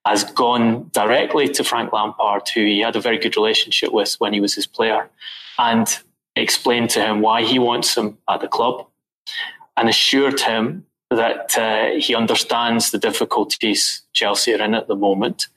[0.06, 4.34] has gone directly to Frank Lampard, who he had a very good relationship with when
[4.34, 5.10] he was his player,
[5.58, 5.88] and
[6.36, 8.88] explained to him why he wants him at the club,
[9.78, 15.48] and assured him that uh, he understands the difficulties Chelsea are in at the moment,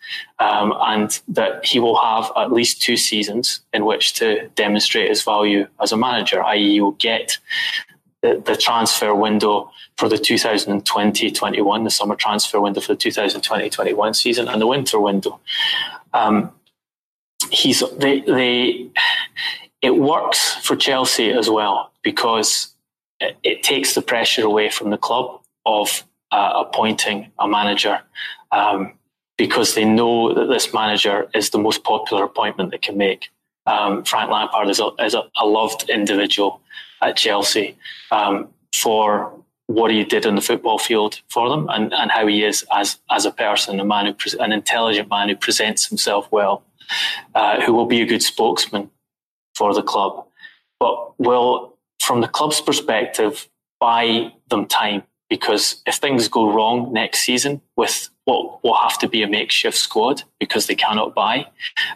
[0.41, 5.23] um, and that he will have at least two seasons in which to demonstrate his
[5.23, 7.39] value as a manager, i.e., he will get
[8.23, 14.49] the, the transfer window for the 2020-21, the summer transfer window for the 2020-21 season,
[14.49, 15.39] and the winter window.
[16.13, 16.51] Um,
[17.51, 18.89] he's they, they
[19.83, 22.75] it works for Chelsea as well because
[23.21, 28.01] it takes the pressure away from the club of uh, appointing a manager
[28.53, 28.93] um,
[29.37, 33.31] because they know that this manager is the most popular appointment they can make.
[33.67, 36.61] Um, Frank Lampard is, a, is a, loved individual
[37.01, 37.77] at Chelsea
[38.11, 39.33] um, for
[39.67, 42.99] what he did on the football field for them and, and how he is as
[43.11, 46.63] as a person, a man who pre- an intelligent man who presents himself well,
[47.35, 48.91] uh, who will be a good spokesman
[49.55, 50.27] for the club,
[50.79, 53.49] but will, from the club's perspective,
[53.81, 59.09] buy them time because if things go wrong next season with what will have to
[59.09, 61.47] be a makeshift squad because they cannot buy,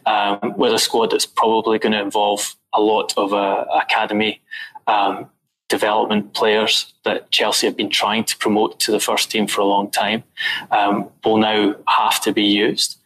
[0.06, 4.40] um, with a squad that's probably going to involve a lot of uh, academy
[4.86, 5.28] um,
[5.68, 9.66] development players that Chelsea have been trying to promote to the first team for a
[9.66, 10.24] long time
[10.70, 12.98] um, will now have to be used.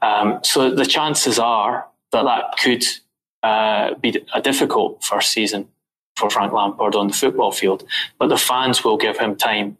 [0.00, 2.84] Um, so the chances are that that could
[3.42, 5.68] uh, be a difficult first season
[6.16, 7.84] for Frank Lampard on the football field,
[8.18, 9.76] but the fans will give him time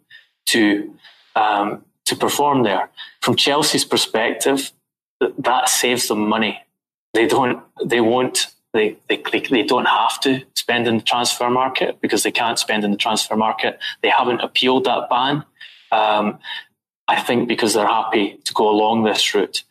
[0.47, 0.93] to
[1.35, 2.89] um, to perform there.
[3.21, 4.71] From Chelsea's perspective,
[5.19, 6.61] that saves them money.
[7.13, 7.63] They don't.
[7.83, 8.47] They won't.
[8.73, 12.83] They, they, they don't have to spend in the transfer market because they can't spend
[12.83, 13.79] in the transfer market.
[14.01, 15.45] They haven't appealed that ban.
[15.93, 16.39] Um,
[17.07, 19.63] I think because they're happy to go along this route.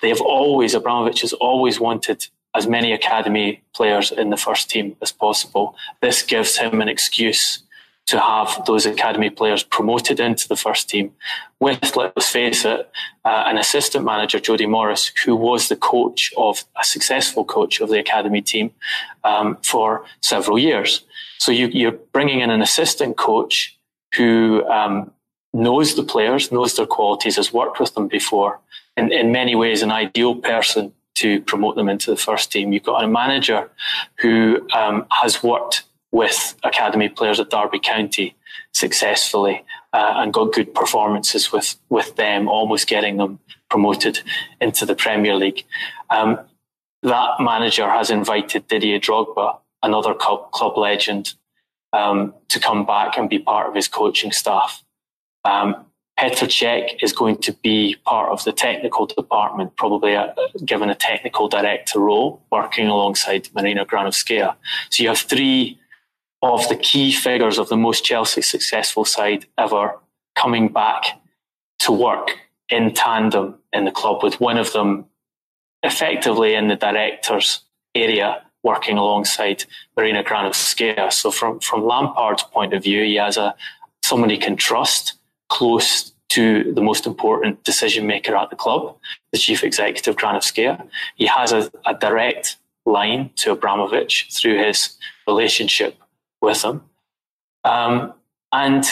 [0.00, 4.96] They have always, Abramovich has always wanted as many academy players in the first team
[5.02, 5.76] as possible.
[6.00, 7.62] This gives him an excuse
[8.06, 11.12] to have those academy players promoted into the first team
[11.58, 12.88] with, let's face it,
[13.24, 17.88] uh, an assistant manager, Jody Morris, who was the coach of a successful coach of
[17.88, 18.70] the academy team
[19.24, 21.04] um, for several years.
[21.38, 23.76] So you, are bringing in an assistant coach
[24.14, 25.10] who um,
[25.52, 28.60] knows the players, knows their qualities, has worked with them before,
[28.96, 32.72] in, in many ways, an ideal person to promote them into the first team.
[32.72, 33.70] You've got a manager
[34.20, 38.36] who um, has worked with academy players at Derby County
[38.72, 43.38] successfully uh, and got good performances with, with them, almost getting them
[43.70, 44.20] promoted
[44.60, 45.64] into the Premier League.
[46.10, 46.38] Um,
[47.02, 51.34] that manager has invited Didier Drogba, another club, club legend,
[51.92, 54.82] um, to come back and be part of his coaching staff.
[55.44, 55.86] Um,
[56.18, 60.94] Petr Cech is going to be part of the technical department, probably a, given a
[60.94, 64.54] technical director role, working alongside Marina Granovskaya.
[64.88, 65.78] So you have three
[66.40, 69.98] of the key figures of the most Chelsea successful side ever
[70.36, 71.20] coming back
[71.80, 72.38] to work
[72.70, 75.04] in tandem in the club, with one of them
[75.82, 77.60] effectively in the director's
[77.94, 79.64] area working alongside
[79.96, 81.12] Marina Granovskaya.
[81.12, 83.54] So from, from Lampard's point of view, he has a
[84.02, 85.14] someone he can trust
[85.48, 88.96] close to the most important decision maker at the club,
[89.32, 90.86] the chief executive Granovskaya.
[91.14, 95.96] He has a, a direct line to Abramovich through his relationship
[96.40, 96.82] with him.
[97.64, 98.12] Um,
[98.52, 98.84] and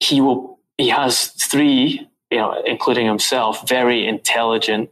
[0.00, 4.90] he will, he has three, you know, including himself, very intelligent,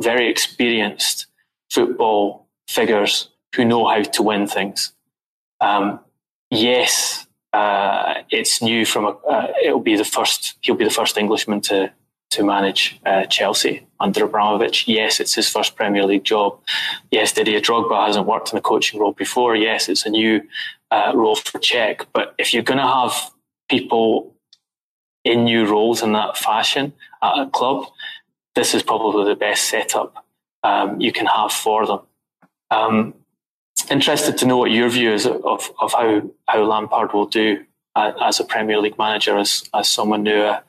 [0.00, 1.26] very experienced
[1.70, 4.92] football figures who know how to win things.
[5.60, 6.00] Um,
[6.50, 11.18] yes, uh, it's new from a, uh, it'll be the first, he'll be the first
[11.18, 11.92] Englishman to,
[12.30, 14.88] to manage uh, Chelsea under Abramovich.
[14.88, 16.58] Yes, it's his first Premier League job.
[17.10, 19.54] Yes, Didier Drogba hasn't worked in a coaching role before.
[19.54, 20.40] Yes, it's a new
[20.90, 22.06] uh, role for Cech.
[22.12, 23.30] But if you're going to have
[23.68, 24.34] people
[25.24, 27.86] in new roles in that fashion at a club,
[28.54, 30.24] this is probably the best setup
[30.62, 32.00] um, you can have for them.
[32.70, 33.14] Um,
[33.90, 37.64] interested to know what your view is of, of how, how Lampard will do
[37.96, 40.60] as a Premier League manager, as, as someone who, uh,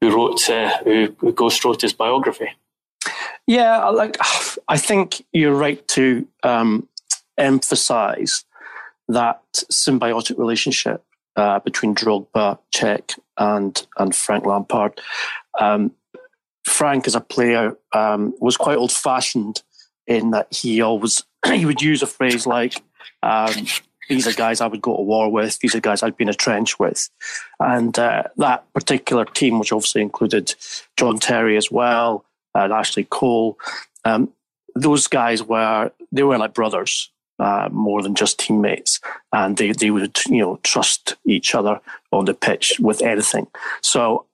[0.00, 2.48] who wrote, uh, who, who ghost wrote his biography.
[3.46, 4.16] Yeah, like
[4.68, 6.88] I think you're right to um,
[7.36, 8.44] emphasise
[9.08, 11.04] that symbiotic relationship
[11.36, 15.00] uh, between Drogba, Cech, and and Frank Lampard.
[15.58, 15.92] Um,
[16.64, 19.62] Frank, as a player, um, was quite old fashioned
[20.06, 22.82] in that he always he would use a phrase like,
[23.22, 23.66] um,
[24.08, 25.58] "These are guys I would go to war with.
[25.58, 27.08] These are guys I'd be in a trench with,"
[27.60, 30.54] and uh, that particular team, which obviously included
[30.96, 32.24] John Terry as well
[32.54, 33.58] and Ashley Cole,
[34.04, 34.32] um,
[34.74, 39.00] those guys were they were like brothers uh, more than just teammates,
[39.32, 41.80] and they they would you know trust each other
[42.10, 43.46] on the pitch with anything.
[43.82, 44.26] So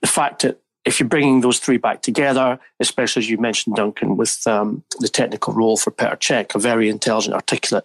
[0.00, 4.16] the fact that if you're bringing those three back together, especially as you mentioned, Duncan,
[4.16, 7.84] with um, the technical role for Petr Cech, a very intelligent, articulate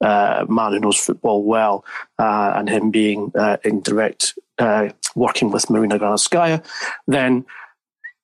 [0.00, 1.84] uh, man who knows football well,
[2.18, 6.64] uh, and him being uh, in direct uh, working with Marina Granovskaya,
[7.06, 7.44] then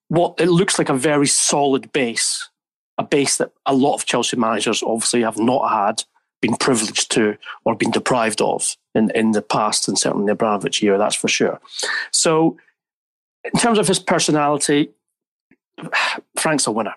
[0.08, 2.48] what it looks like a very solid base
[2.98, 6.04] a base that a lot of Chelsea managers obviously have not had,
[6.40, 10.82] been privileged to, or been deprived of in, in the past, and certainly the Abramovich
[10.82, 11.60] year, that's for sure.
[12.10, 12.56] So,
[13.44, 14.90] in terms of his personality,
[16.36, 16.94] Frank's a winner.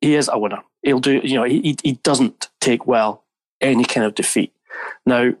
[0.00, 0.62] He is a winner.
[0.82, 3.24] He'll do, you know, he, he doesn't take well
[3.60, 4.52] any kind of defeat.
[5.06, 5.32] Now,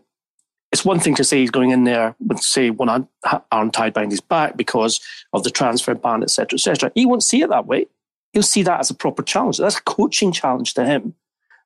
[0.72, 3.08] it's one thing to say he's going in there with, say, one
[3.52, 5.00] arm tied behind his back because
[5.32, 6.90] of the transfer ban, etc., etc.
[6.94, 7.86] He won't see it that way
[8.34, 9.56] he'll see that as a proper challenge.
[9.56, 11.14] That's a coaching challenge to him.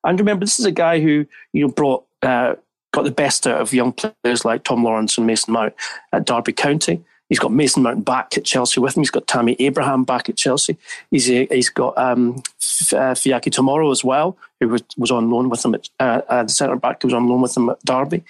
[0.05, 2.55] And remember, this is a guy who you know brought uh,
[2.93, 5.73] got the best out of young players like Tom Lawrence and Mason Mount
[6.13, 7.03] at Derby County.
[7.29, 9.01] He's got Mason Mount back at Chelsea with him.
[9.01, 10.77] He's got Tammy Abraham back at Chelsea.
[11.11, 15.63] He's he's got um, uh, Fikayo Tomori as well, who was, was on loan with
[15.63, 18.23] him at uh, uh, the centre back who was on loan with him at Derby,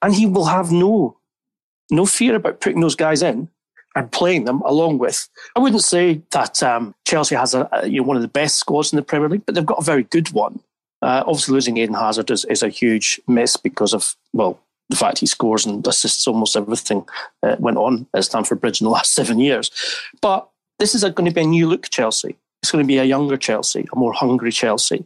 [0.00, 1.16] and he will have no
[1.90, 3.48] no fear about putting those guys in
[3.96, 5.28] and playing them along with.
[5.56, 8.56] I wouldn't say that um, Chelsea has a, a, you know one of the best
[8.56, 10.60] squads in the Premier League, but they've got a very good one.
[11.02, 14.58] Uh, obviously, losing Eden Hazard is, is a huge miss because of, well,
[14.88, 17.04] the fact he scores and assists almost everything
[17.42, 19.70] uh, went on at Stamford Bridge in the last seven years.
[20.20, 22.36] But this is a, going to be a new look Chelsea.
[22.62, 25.04] It's going to be a younger Chelsea, a more hungry Chelsea.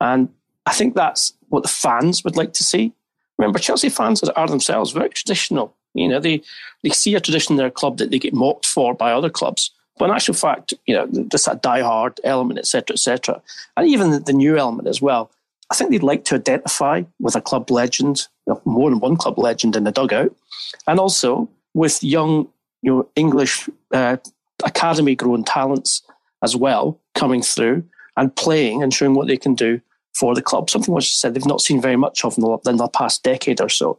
[0.00, 0.28] And
[0.66, 2.92] I think that's what the fans would like to see.
[3.38, 5.74] Remember, Chelsea fans are themselves very traditional.
[5.94, 6.42] You know, they,
[6.82, 9.70] they see a tradition in their club that they get mocked for by other clubs.
[9.98, 13.40] But in actual fact, you know, just that die-hard element, etc., etc.,
[13.76, 15.30] and even the, the, new element as well.
[15.70, 18.26] I think they'd like to identify with a club legend,
[18.64, 20.34] more than one club legend in the dugout,
[20.86, 22.48] and also with young,
[22.82, 24.18] you know, English uh,
[24.64, 26.02] academy-grown talents
[26.42, 27.82] as well coming through
[28.16, 29.80] and playing and showing what they can do
[30.14, 30.70] for the club.
[30.70, 33.22] Something which I said they've not seen very much of in the, in the past
[33.22, 33.98] decade or so.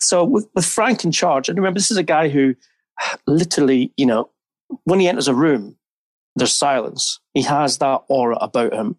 [0.00, 2.54] So with, with Frank in charge, and remember, this is a guy who
[3.26, 4.28] literally, you know,
[4.84, 5.76] when he enters a room,
[6.36, 7.20] there's silence.
[7.32, 8.96] He has that aura about him,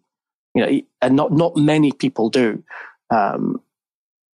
[0.56, 2.64] you know, and not not many people do.
[3.10, 3.60] Um,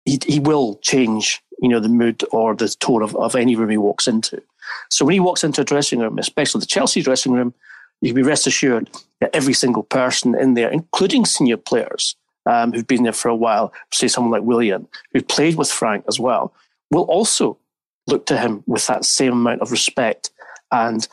[0.05, 3.71] he he will change, you know, the mood or the tone of, of any room
[3.71, 4.41] he walks into.
[4.89, 7.53] So when he walks into a dressing room, especially the Chelsea dressing room,
[8.01, 8.89] you can be rest assured
[9.21, 12.15] that every single person in there, including senior players
[12.47, 16.05] um, who've been there for a while, say someone like Willian, who played with Frank
[16.07, 16.55] as well,
[16.93, 17.59] will also
[18.07, 20.31] look to him with that same amount of respect
[20.71, 21.09] and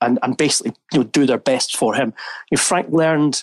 [0.00, 2.12] and, and basically you know, do their best for him.
[2.50, 3.42] You know, Frank learned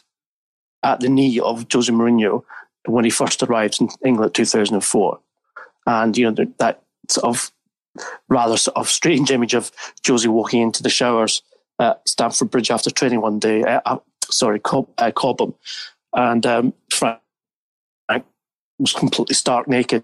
[0.83, 2.43] at the knee of Jose Mourinho
[2.85, 5.19] when he first arrived in England in 2004.
[5.85, 7.51] And, you know, that sort of
[8.29, 9.71] rather sort of strange image of
[10.05, 11.41] Jose walking into the showers
[11.79, 13.63] at Stamford Bridge after training one day.
[13.63, 15.53] Uh, uh, sorry, Cob, uh, Cobham,
[16.13, 17.19] and um, Frank
[18.79, 20.03] was completely stark naked.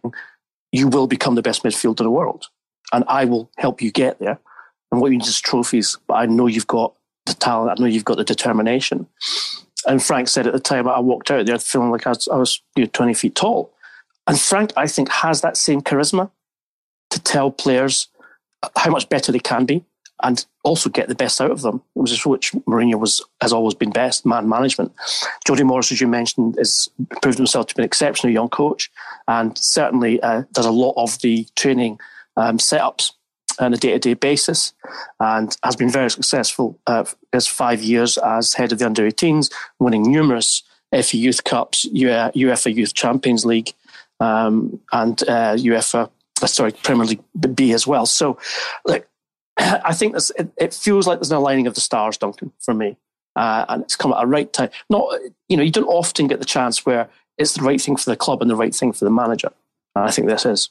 [0.72, 2.48] You will become the best midfielder in the world,
[2.92, 4.40] and I will help you get there.
[4.92, 7.80] And what you need is trophies, but I know you've got the talent.
[7.80, 9.08] I know you've got the determination.
[9.86, 12.38] And Frank said at the time, I walked out there feeling like I was, I
[12.38, 13.74] was you know, 20 feet tall.
[14.28, 16.30] And Frank, I think, has that same charisma
[17.10, 18.08] to tell players
[18.78, 19.86] how much better they can be
[20.22, 21.82] and also get the best out of them.
[21.96, 24.92] Was which Mourinho was has always been best man management.
[25.46, 26.90] Jody Morris, as you mentioned, has
[27.22, 28.92] proved himself to be an exceptional young coach,
[29.28, 32.00] and certainly uh, does a lot of the training
[32.36, 33.14] um, setups
[33.60, 34.74] on a day to day basis,
[35.20, 36.80] and has been very successful.
[36.88, 41.88] Uh, his five years as head of the under 18s, winning numerous FA Youth Cups,
[41.88, 43.74] UEFA Youth Champions League,
[44.20, 46.10] um, and uh, UEFA.
[46.42, 48.06] Uh, sorry, Premier League B as well.
[48.06, 48.38] So,
[48.86, 49.08] like,
[49.58, 52.74] I think this, it, it, feels like there's an aligning of the stars, Duncan, for
[52.74, 52.98] me.
[53.36, 54.70] Uh, and it's come at a right time.
[54.90, 58.10] Not, you know, you don't often get the chance where it's the right thing for
[58.10, 59.52] the club and the right thing for the manager.
[59.96, 60.70] And I think this is.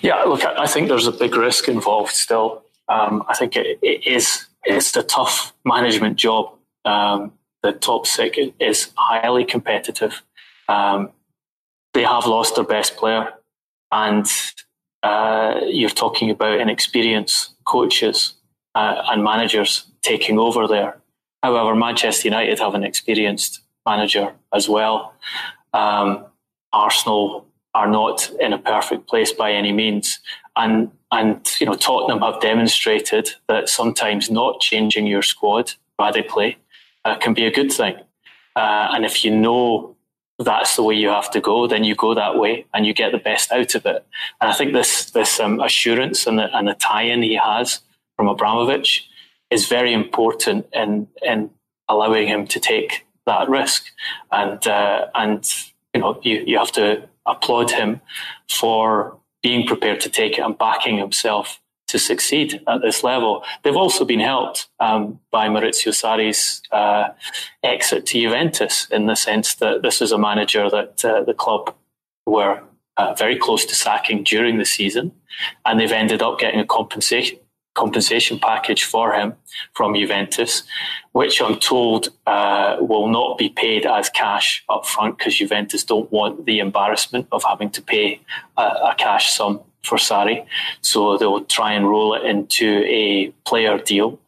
[0.00, 2.64] Yeah, look, I think there's a big risk involved still.
[2.88, 6.52] Um, I think it, it is it's a tough management job.
[6.84, 10.22] Um, the top six is highly competitive.
[10.68, 11.10] Um,
[11.94, 13.32] they have lost their best player,
[13.90, 14.26] and
[15.02, 18.34] uh, you're talking about inexperienced coaches
[18.74, 20.98] uh, and managers taking over there.
[21.42, 25.14] However, Manchester United have an experienced manager as well.
[25.72, 26.26] Um,
[26.72, 30.20] Arsenal are not in a perfect place by any means,
[30.56, 36.58] and and you know Tottenham have demonstrated that sometimes not changing your squad radically
[37.04, 37.96] uh, can be a good thing.
[38.56, 39.96] Uh, and if you know
[40.38, 43.12] that's the way you have to go, then you go that way and you get
[43.12, 44.06] the best out of it.
[44.40, 47.80] And I think this this um, assurance and the, and the tie-in he has
[48.16, 49.08] from Abramovich
[49.50, 51.50] is very important in in
[51.88, 53.86] allowing him to take that risk.
[54.30, 55.44] And uh, and
[55.94, 58.00] you know you, you have to applaud him
[58.50, 63.44] for being prepared to take it and backing himself to succeed at this level.
[63.62, 67.08] They've also been helped um, by Maurizio Sarri's uh,
[67.62, 71.74] exit to Juventus in the sense that this was a manager that uh, the club
[72.26, 72.62] were
[72.98, 75.12] uh, very close to sacking during the season,
[75.64, 77.38] and they've ended up getting a compensation
[77.78, 79.34] compensation package for him
[79.72, 80.64] from Juventus,
[81.12, 86.10] which I'm told uh, will not be paid as cash up front because Juventus don't
[86.10, 88.20] want the embarrassment of having to pay
[88.56, 90.44] a, a cash sum for Sarri.
[90.80, 94.18] So they'll try and roll it into a player deal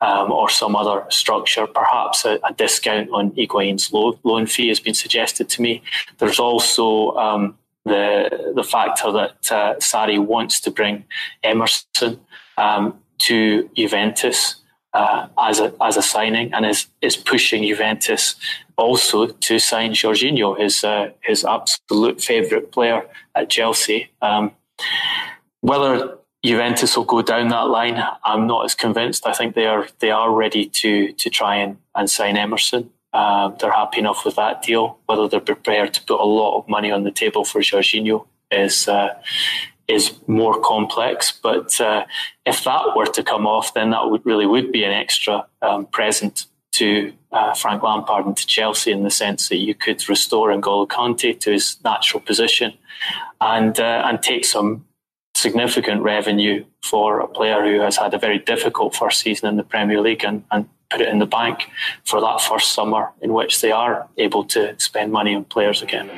[0.00, 1.66] um, or some other structure.
[1.66, 5.82] Perhaps a, a discount on Higuain's loan, loan fee has been suggested to me.
[6.18, 11.04] There's also um, the the factor that uh, Sarri wants to bring
[11.42, 12.20] Emerson
[12.56, 14.56] um, to Juventus.
[14.92, 18.36] Uh, as a as a signing and is is pushing Juventus
[18.76, 23.02] also to sign Jorginho, his uh, his absolute favourite player
[23.34, 24.12] at Chelsea.
[24.22, 24.52] Um,
[25.62, 29.26] whether Juventus will go down that line, I'm not as convinced.
[29.26, 32.90] I think they are they are ready to to try and, and sign Emerson.
[33.14, 34.98] um, they're happy enough with that deal.
[35.06, 38.88] Whether they're prepared to put a lot of money on the table for Jorginho is
[38.88, 39.14] uh,
[39.88, 41.32] is more complex.
[41.32, 42.04] But uh,
[42.46, 45.86] if that were to come off, then that would really would be an extra um,
[45.86, 50.50] present to uh, Frank Lampard and to Chelsea in the sense that you could restore
[50.50, 52.72] N'Golo Kante to his natural position
[53.40, 54.84] and uh, and take some
[55.36, 59.64] significant revenue for a player who has had a very difficult first season in the
[59.64, 61.70] Premier League and, and put it in the bank
[62.04, 66.08] for that first summer in which they are able to spend money on players again.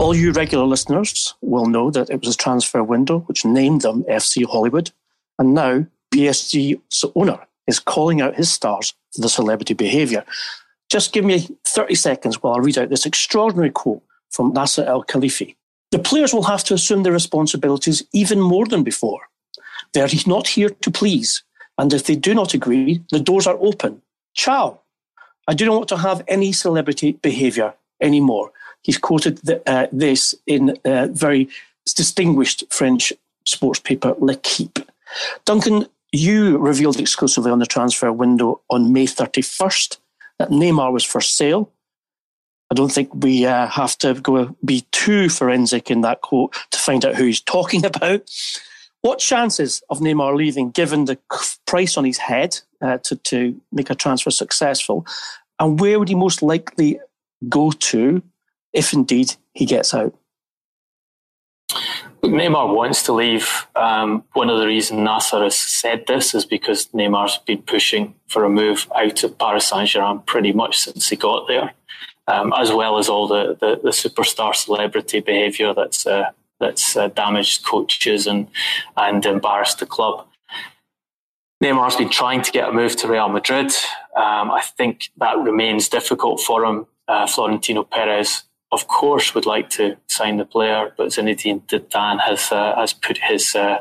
[0.00, 4.02] All you regular listeners will know that it was a transfer window which named them
[4.04, 4.90] FC Hollywood,
[5.38, 7.38] and now PSG's owner
[7.68, 10.24] is calling out his stars for the celebrity behaviour.
[10.90, 15.04] Just give me 30 seconds while I read out this extraordinary quote from Nasser Al
[15.04, 15.54] Khelaifi.
[15.92, 19.20] The players will have to assume their responsibilities even more than before.
[19.92, 21.44] They are not here to please,
[21.78, 24.02] and if they do not agree, the doors are open.
[24.34, 24.80] Ciao.
[25.46, 28.50] I do not want to have any celebrity behaviour anymore.
[28.84, 31.48] He's quoted the, uh, this in a very
[31.96, 33.12] distinguished French
[33.44, 34.78] sports paper, L'Equipe.
[35.44, 39.98] Duncan, you revealed exclusively on the transfer window on May 31st
[40.38, 41.72] that Neymar was for sale.
[42.70, 46.78] I don't think we uh, have to go be too forensic in that quote to
[46.78, 48.30] find out who he's talking about.
[49.02, 51.18] What chances of Neymar leaving, given the
[51.66, 55.06] price on his head uh, to, to make a transfer successful?
[55.58, 56.98] And where would he most likely
[57.48, 58.22] go to
[58.74, 60.14] if indeed he gets out?
[62.22, 63.66] Neymar wants to leave.
[63.76, 68.44] Um, one of the reasons Nasser has said this is because Neymar's been pushing for
[68.44, 71.72] a move out of Paris Saint Germain pretty much since he got there,
[72.26, 77.08] um, as well as all the, the, the superstar celebrity behaviour that's uh, that's uh,
[77.08, 78.48] damaged coaches and
[78.96, 80.26] and embarrassed the club.
[81.62, 83.72] Neymar's been trying to get a move to Real Madrid.
[84.16, 86.86] Um, I think that remains difficult for him.
[87.06, 88.44] Uh, Florentino Perez
[88.74, 93.18] of course, would like to sign the player, but Zinedine Zidane has uh, has put
[93.18, 93.78] his uh,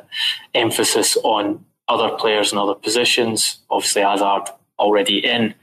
[0.54, 3.60] emphasis on other players and other positions.
[3.70, 4.46] Obviously, Hazard
[4.78, 5.56] already in,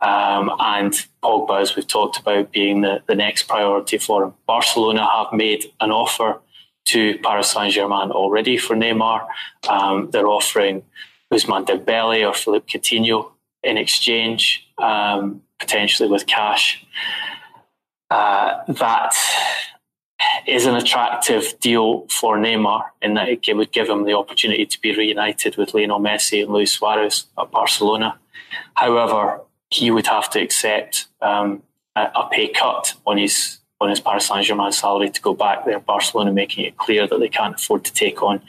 [0.00, 4.34] um, and Pogba, as we've talked about, being the, the next priority for him.
[4.46, 6.40] Barcelona have made an offer
[6.86, 9.26] to Paris Saint Germain already for Neymar.
[9.68, 10.82] Um, they're offering
[11.32, 13.32] Ousmane Dembele or Philippe Coutinho
[13.62, 16.86] in exchange, um, potentially with cash
[18.10, 18.37] uh,
[18.68, 19.14] that
[20.46, 24.80] is an attractive deal for Neymar in that it would give him the opportunity to
[24.80, 28.18] be reunited with Lionel Messi and Luis Suarez at Barcelona.
[28.74, 29.40] However,
[29.70, 31.62] he would have to accept um,
[31.96, 35.64] a, a, pay cut on his on his Paris Saint Germain salary to go back
[35.64, 35.78] there.
[35.78, 38.40] Barcelona making it clear that they can't afford to take on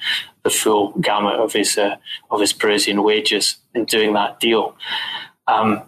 [0.43, 1.97] the full gamut of his uh,
[2.31, 4.75] of his Parisian wages in doing that deal.
[5.47, 5.83] Um,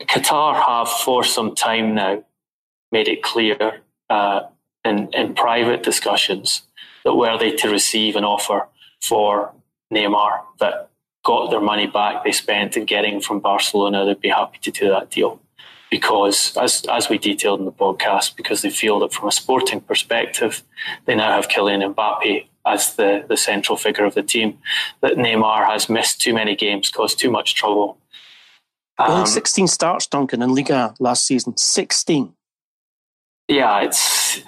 [0.00, 2.24] Qatar have for some time now
[2.94, 4.40] made it clear uh,
[4.84, 6.62] in, in private discussions
[7.04, 8.68] that were they to receive an offer
[9.02, 9.52] for
[9.92, 10.90] Neymar that
[11.24, 14.88] got their money back they spent in getting from Barcelona, they'd be happy to do
[14.88, 15.40] that deal.
[15.90, 19.80] Because, as, as we detailed in the podcast, because they feel that from a sporting
[19.80, 20.62] perspective,
[21.04, 24.58] they now have Kylian Mbappe as the, the central figure of the team,
[25.02, 27.98] that Neymar has missed too many games, caused too much trouble.
[28.98, 31.56] Um, Only 16 starts, Duncan, in Liga last season.
[31.56, 32.34] 16
[33.48, 34.40] yeah, it's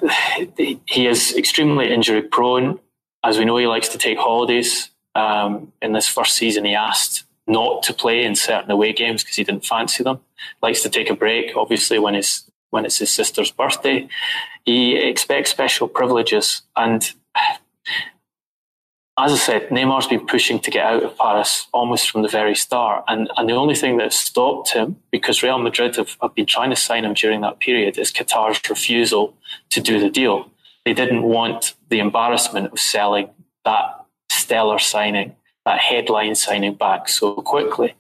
[0.87, 2.81] he is extremely injury prone.
[3.25, 4.91] As we know, he likes to take holidays.
[5.15, 9.37] Um, in this first season, he asked not to play in certain away games because
[9.37, 10.21] he didn't fancy them.
[10.63, 14.09] Likes to take a break, obviously, when it's when it's his sister's birthday.
[14.65, 17.13] He expects special privileges, and
[19.19, 22.55] as I said, Neymar's been pushing to get out of Paris almost from the very
[22.55, 23.03] start.
[23.09, 26.69] And, and the only thing that stopped him, because Real Madrid have, have been trying
[26.71, 29.35] to sign him during that period, is Qatar's refusal
[29.71, 30.51] to do the deal.
[30.85, 33.31] They didn't want the embarrassment of selling
[33.65, 37.95] that stellar signing, that headline signing back so quickly.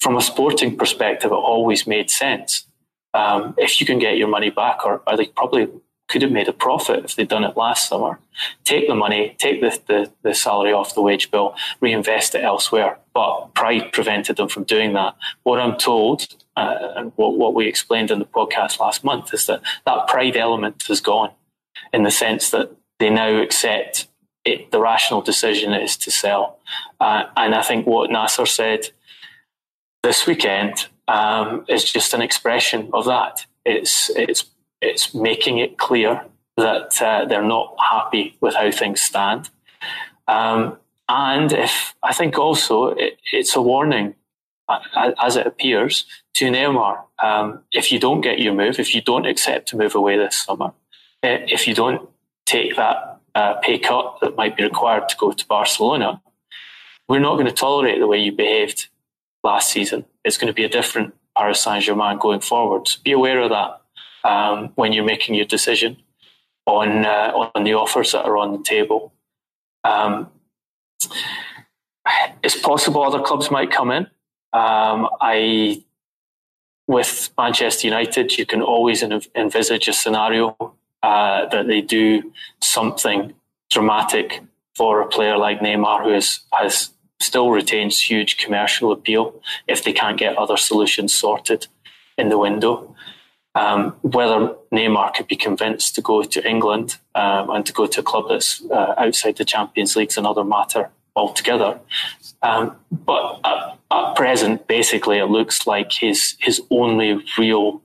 [0.00, 2.66] From a sporting perspective, it always made sense.
[3.14, 5.68] Um, if you can get your money back, or, or they probably
[6.08, 8.18] could have made a profit if they'd done it last summer.
[8.64, 12.98] Take the money, take the, the, the, salary off the wage bill, reinvest it elsewhere.
[13.14, 15.14] But pride prevented them from doing that.
[15.42, 19.46] What I'm told, uh, and what, what we explained in the podcast last month, is
[19.46, 21.30] that that pride element has gone
[21.92, 24.08] in the sense that they now accept
[24.44, 26.58] it, the rational decision is to sell.
[27.00, 28.88] Uh, and I think what Nasser said
[30.02, 33.44] this weekend um, is just an expression of that.
[33.64, 34.46] It's, it's
[34.80, 36.24] it's making it clear
[36.56, 39.48] that uh, they're not happy with how things stand.
[40.26, 40.76] Um,
[41.08, 44.14] and if I think also it, it's a warning,
[45.22, 46.04] as it appears,
[46.34, 49.94] to Neymar, um, if you don't get your move, if you don't accept to move
[49.94, 50.72] away this summer,
[51.22, 52.08] eh, if you don't
[52.44, 56.20] take that uh, pay cut that might be required to go to Barcelona,
[57.08, 58.88] we're not going to tolerate the way you behaved
[59.42, 60.04] last season.
[60.24, 62.88] It's going to be a different Paris Saint Germain going forward.
[62.88, 63.80] So be aware of that
[64.28, 65.96] um, when you're making your decision
[66.66, 69.12] on uh, on the offers that are on the table.
[69.84, 70.30] Um,
[72.42, 74.04] it's possible other clubs might come in.
[74.52, 75.82] Um, I,
[76.86, 79.02] with Manchester United, you can always
[79.34, 80.56] envisage a scenario
[81.02, 83.34] uh, that they do something
[83.70, 84.40] dramatic
[84.74, 89.34] for a player like Neymar, who is, has still retains huge commercial appeal
[89.66, 91.66] if they can't get other solutions sorted
[92.16, 92.94] in the window.
[93.58, 98.00] Um, whether Neymar could be convinced to go to England um, and to go to
[98.00, 101.80] a club that's uh, outside the Champions League is another matter altogether.
[102.42, 107.82] Um, but at, at, present, basically, it looks like his his only real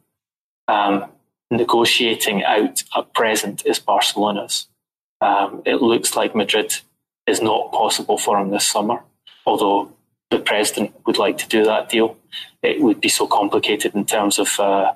[0.67, 1.05] um,
[1.49, 4.67] negotiating out at present is Barcelona's.
[5.21, 6.71] Um, it looks like Madrid
[7.26, 9.01] is not possible for him this summer
[9.45, 9.91] although
[10.30, 12.17] the president would like to do that deal,
[12.61, 14.93] it would be so complicated in terms of uh,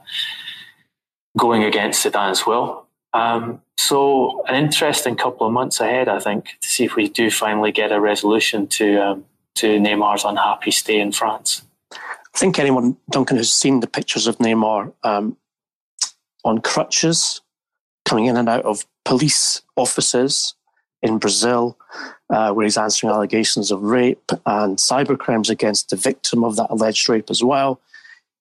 [1.38, 2.86] going against Zidane's will.
[3.14, 7.32] Um, so, an interesting couple of months ahead, I think, to see if we do
[7.32, 9.26] finally get a resolution to um,
[9.56, 11.62] to Neymar's unhappy stay in France.
[11.92, 15.38] I think anyone, Duncan, who's seen the pictures of Neymar um,
[16.44, 17.42] on crutches,
[18.06, 20.54] coming in and out of police offices
[21.02, 21.78] in Brazil,
[22.30, 26.70] uh, where he's answering allegations of rape and cyber crimes against the victim of that
[26.70, 27.80] alleged rape as well.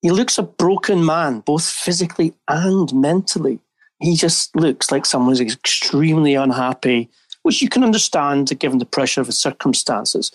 [0.06, 3.58] He looks a broken man, both physically and mentally.
[3.98, 7.10] He just looks like someone who's extremely unhappy,
[7.42, 10.30] which you can understand given the pressure of his circumstances.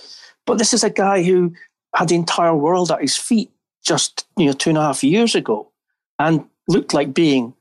[0.45, 1.53] But this is a guy who
[1.95, 3.49] had the entire world at his feet
[3.81, 5.71] just you know two and a half years ago,
[6.19, 7.53] and looked like being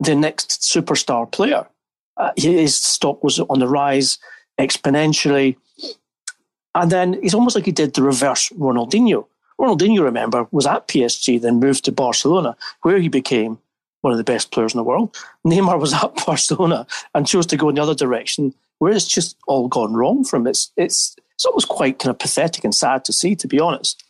[0.00, 1.66] the next superstar player.
[2.18, 4.18] Uh, his stock was on the rise
[4.60, 5.56] exponentially.
[6.74, 9.24] And then he's almost like he did the reverse Ronaldinho.
[9.60, 13.58] Ronaldinho, remember, was at PSG, then moved to Barcelona, where he became
[14.00, 15.16] one of the best players in the world.
[15.46, 19.36] Neymar was at Barcelona and chose to go in the other direction, where it's just
[19.46, 20.46] all gone wrong for him.
[20.46, 24.02] It's, it's, it's almost quite kind of pathetic and sad to see, to be honest.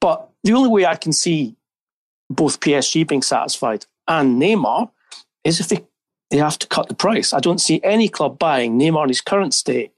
[0.00, 1.56] But the only way I can see
[2.30, 4.90] both PSG being satisfied and Neymar
[5.44, 5.84] is if they
[6.30, 7.32] they have to cut the price.
[7.32, 9.92] I don't see any club buying Neymar in his current state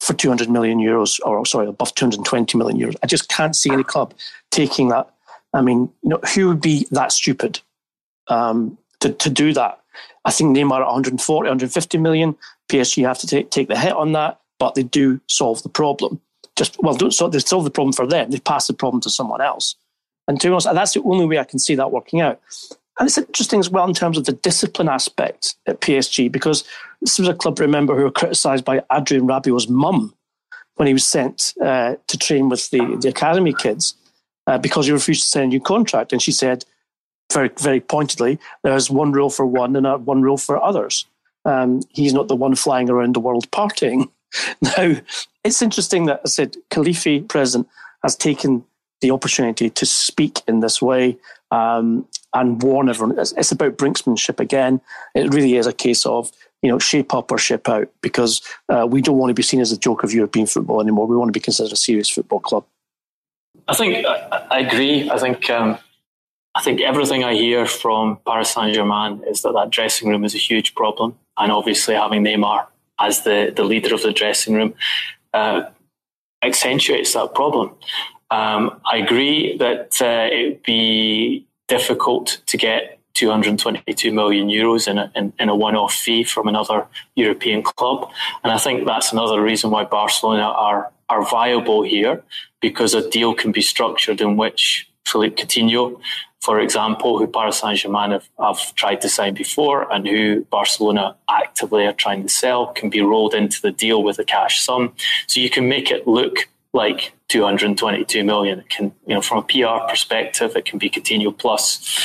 [0.00, 2.96] for 200 million euros, or sorry, above 220 million euros.
[3.02, 4.14] I just can't see any club
[4.50, 5.08] taking that.
[5.52, 7.60] I mean, you know, who would be that stupid
[8.28, 9.80] um, to, to do that?
[10.24, 12.36] I think Neymar at 140, 150 million,
[12.70, 16.20] PSG have to take, take the hit on that, but they do solve the problem.
[16.56, 18.30] Just, well, don't solve, they solve the problem for them.
[18.30, 19.76] They pass the problem to someone else.
[20.28, 22.40] And to be honest, that's the only way I can see that working out.
[23.00, 26.64] And it's interesting as well in terms of the discipline aspect at PSG, because
[27.00, 30.14] this was a club, remember, who were criticised by Adrien Rabiot's mum
[30.74, 33.94] when he was sent uh, to train with the, the academy kids
[34.46, 36.12] uh, because he refused to sign a new contract.
[36.12, 36.66] And she said,
[37.32, 41.06] very, very pointedly, there's one rule for one and one rule for others.
[41.46, 44.10] Um, he's not the one flying around the world partying.
[44.60, 44.96] now,
[45.42, 47.66] it's interesting that I said Khelaifi, president,
[48.02, 48.62] has taken
[49.00, 51.16] the opportunity to speak in this way
[51.50, 53.18] um, and warn everyone.
[53.18, 54.80] It's, it's, about brinksmanship again.
[55.14, 56.30] It really is a case of
[56.62, 59.60] you know shape up or ship out because uh, we don't want to be seen
[59.60, 61.06] as a joke of European football anymore.
[61.06, 62.64] We want to be considered a serious football club.
[63.68, 65.10] I think I, I agree.
[65.10, 65.78] I think um,
[66.54, 70.34] I think everything I hear from Paris Saint Germain is that that dressing room is
[70.34, 72.66] a huge problem, and obviously having Neymar
[73.00, 74.74] as the the leader of the dressing room.
[75.32, 75.62] Uh,
[76.42, 77.74] accentuates that problem.
[78.30, 84.98] Um, I agree that uh, it would be difficult to get 222 million euros in
[84.98, 88.10] a, in, in a one-off fee from another European club,
[88.44, 92.22] and I think that's another reason why Barcelona are are viable here
[92.60, 96.00] because a deal can be structured in which Philippe Coutinho,
[96.40, 101.84] for example, who Paris Saint-Germain have, have tried to sign before and who Barcelona actively
[101.84, 104.92] are trying to sell, can be rolled into the deal with a cash sum.
[105.26, 108.60] So you can make it look like 222 million.
[108.60, 111.98] It can, you know, from a PR perspective, it can be Coutinho plus,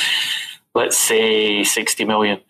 [0.74, 2.40] let's say, 60 million.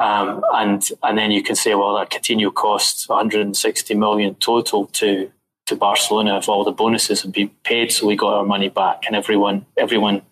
[0.00, 5.30] Um, and and then you can say, well, that Coutinho costs 160 million total to
[5.66, 9.04] to Barcelona if all the bonuses have been paid, so we got our money back,
[9.06, 10.22] and everyone everyone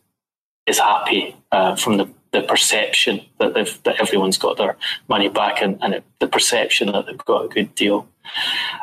[0.66, 4.76] is happy uh, from the, the perception that they've that everyone's got their
[5.08, 8.08] money back, and, and it, the perception that they've got a good deal.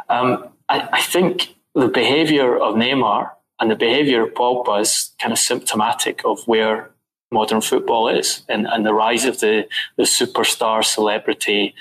[0.10, 5.32] Um, I, I think the behaviour of Neymar And the behaviour of Pogba is kind
[5.32, 6.92] of symptomatic of where
[7.32, 9.68] modern football is and, and the rise of the,
[9.98, 11.74] the superstar celebrity,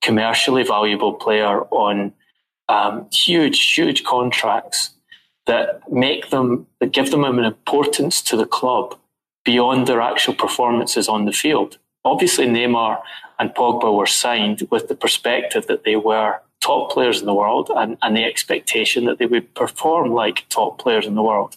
[0.00, 2.12] commercially valuable player on
[2.68, 4.90] um, huge, huge contracts
[5.46, 8.96] that make them, that give them an importance to the club
[9.44, 11.78] beyond their actual performances on the field.
[12.04, 13.00] Obviously, Neymar
[13.38, 17.70] and Pogba were signed with the perspective that they were top players in the world
[17.76, 21.56] and, and the expectation that they would perform like top players in the world.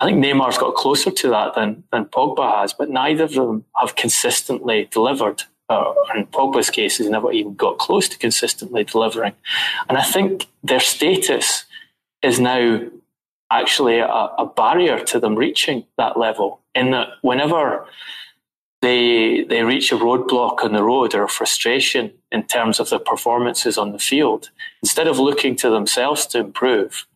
[0.00, 3.64] I think Neymar's got closer to that than, than Pogba has, but neither of them
[3.76, 5.42] have consistently delivered.
[5.68, 9.34] Uh, in Pogba's case, he's never even got close to consistently delivering.
[9.88, 11.64] And I think their status
[12.22, 12.80] is now
[13.50, 16.60] actually a, a barrier to them reaching that level.
[16.74, 17.86] In that, whenever
[18.84, 22.98] they they reach a roadblock on the road or a frustration in terms of their
[23.12, 24.50] performances on the field,
[24.82, 27.06] instead of looking to themselves to improve,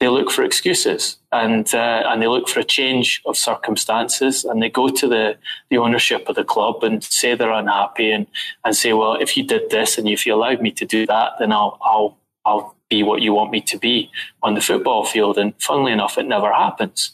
[0.00, 4.62] they look for excuses and uh, and they look for a change of circumstances and
[4.62, 5.36] they go to the,
[5.70, 8.26] the ownership of the club and say they're unhappy and,
[8.64, 11.32] and say, well, if you did this and if you allowed me to do that,
[11.38, 12.16] then I'll I'll
[12.46, 14.10] I'll be what you want me to be
[14.42, 15.36] on the football field.
[15.36, 17.12] And funnily enough, it never happens.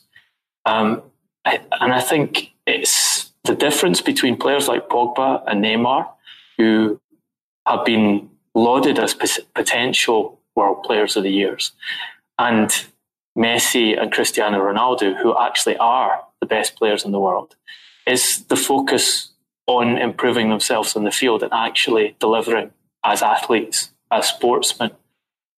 [0.66, 1.02] Um,
[1.44, 3.13] and I think it's
[3.44, 6.08] the difference between players like Pogba and Neymar,
[6.56, 7.00] who
[7.66, 9.14] have been lauded as
[9.54, 11.72] potential world players of the years
[12.38, 12.86] and
[13.36, 17.56] Messi and Cristiano Ronaldo, who actually are the best players in the world,
[18.06, 19.32] is the focus
[19.66, 22.70] on improving themselves on the field and actually delivering
[23.04, 24.90] as athletes, as sportsmen.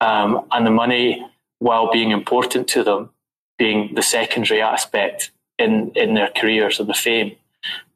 [0.00, 1.26] Um, and the money,
[1.58, 3.10] while being important to them,
[3.58, 7.36] being the secondary aspect in, in their careers and the fame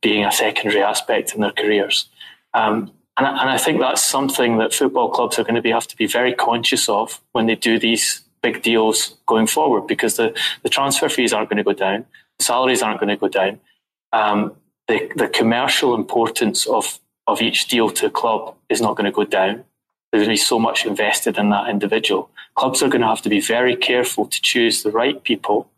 [0.02, 2.08] being a secondary aspect in their careers.
[2.54, 5.88] Um, and, and I think that's something that football clubs are going to be, have
[5.88, 10.34] to be very conscious of when they do these big deals going forward because the,
[10.62, 12.06] the transfer fees aren't going to go down,
[12.38, 13.60] salaries aren't going to go down.
[14.12, 14.54] Um,
[14.88, 19.12] the, the commercial importance of, of each deal to a club is not going to
[19.12, 19.64] go down.
[20.10, 22.30] There's going to be so much invested in that individual.
[22.54, 25.70] Clubs are going to have to be very careful to choose the right people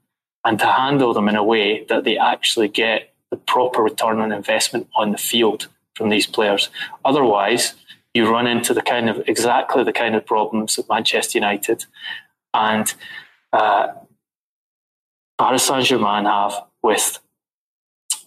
[0.45, 4.31] and to handle them in a way that they actually get the proper return on
[4.31, 6.69] investment on the field from these players.
[7.03, 7.75] Otherwise,
[8.13, 11.87] you run into the kind of exactly the kind of problems that Manchester United
[12.53, 12.93] and
[13.55, 13.89] uh,
[15.39, 16.53] Paris Saint Germain have
[16.83, 17.19] with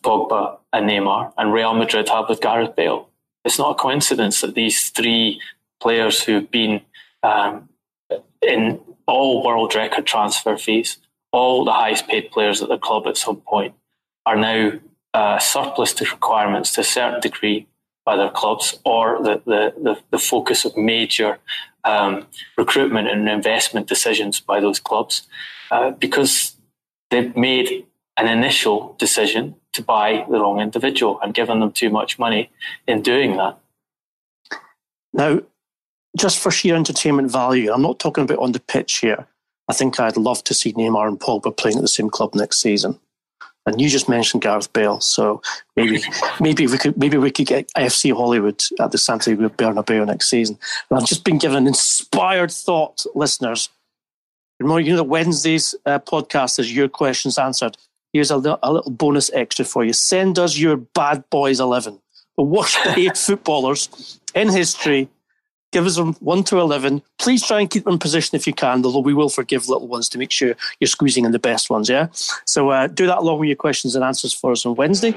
[0.01, 3.10] Pogba and Neymar, and Real Madrid have with Gareth Bale.
[3.43, 5.39] It's not a coincidence that these three
[5.80, 6.82] players who've been
[7.22, 7.70] um,
[8.41, 10.97] in all world record transfer fees,
[11.32, 13.76] all the highest paid players at the club at some point,
[14.26, 14.72] are now
[15.16, 17.66] uh, surplus to requirements to a certain degree
[18.05, 21.39] by their clubs or the, the, the, the focus of major
[21.86, 25.26] um, recruitment and investment decisions by those clubs
[25.72, 26.57] uh, because
[27.11, 27.86] they've made
[28.18, 32.51] an initial decision to buy the wrong individual and given them too much money
[32.86, 33.57] in doing that.
[35.13, 35.39] Now,
[36.18, 39.28] just for sheer entertainment value, I'm not talking about on the pitch here.
[39.70, 42.59] I think I'd love to see Neymar and Pogba playing at the same club next
[42.59, 42.99] season.
[43.66, 45.41] And you just mentioned Gareth Bale, so
[45.76, 46.03] maybe
[46.39, 50.59] maybe we could maybe we could get FC Hollywood at the Santiago Bernabeu next season.
[50.89, 53.70] And I've just been given an inspired thought, listeners.
[54.59, 57.76] Remember, you know the Wednesdays uh, podcast is your questions answered.
[58.13, 59.93] Here's a, a little bonus extra for you.
[59.93, 61.99] Send us your bad boys eleven,
[62.38, 65.09] the worst paid footballers in history
[65.76, 67.02] Give us them 1 to 11.
[67.20, 69.90] Please try and keep them in position if you can, although we will forgive little
[69.90, 72.08] ones to make sure you're squeezing in the best ones, yeah?
[72.46, 75.12] So uh, do that along with your questions and answers for us on Wednesday.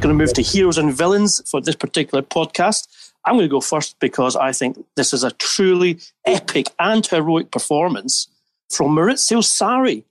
[0.00, 3.12] Going to move to heroes and villains for this particular podcast.
[3.24, 7.52] I'm going to go first because I think this is a truly epic and heroic
[7.52, 8.26] performance
[8.72, 10.02] from Maurizio Sarri,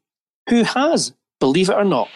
[0.49, 1.11] who has,
[1.41, 2.07] believe it or not,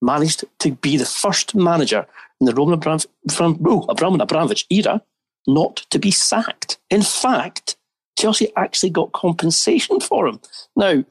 [0.00, 2.06] managed to be the first manager
[2.40, 5.02] in the Roman Abramovich era
[5.48, 6.78] not to be sacked.
[6.90, 7.76] In fact,
[8.16, 10.40] Chelsea actually got compensation for him.
[10.76, 11.04] Now,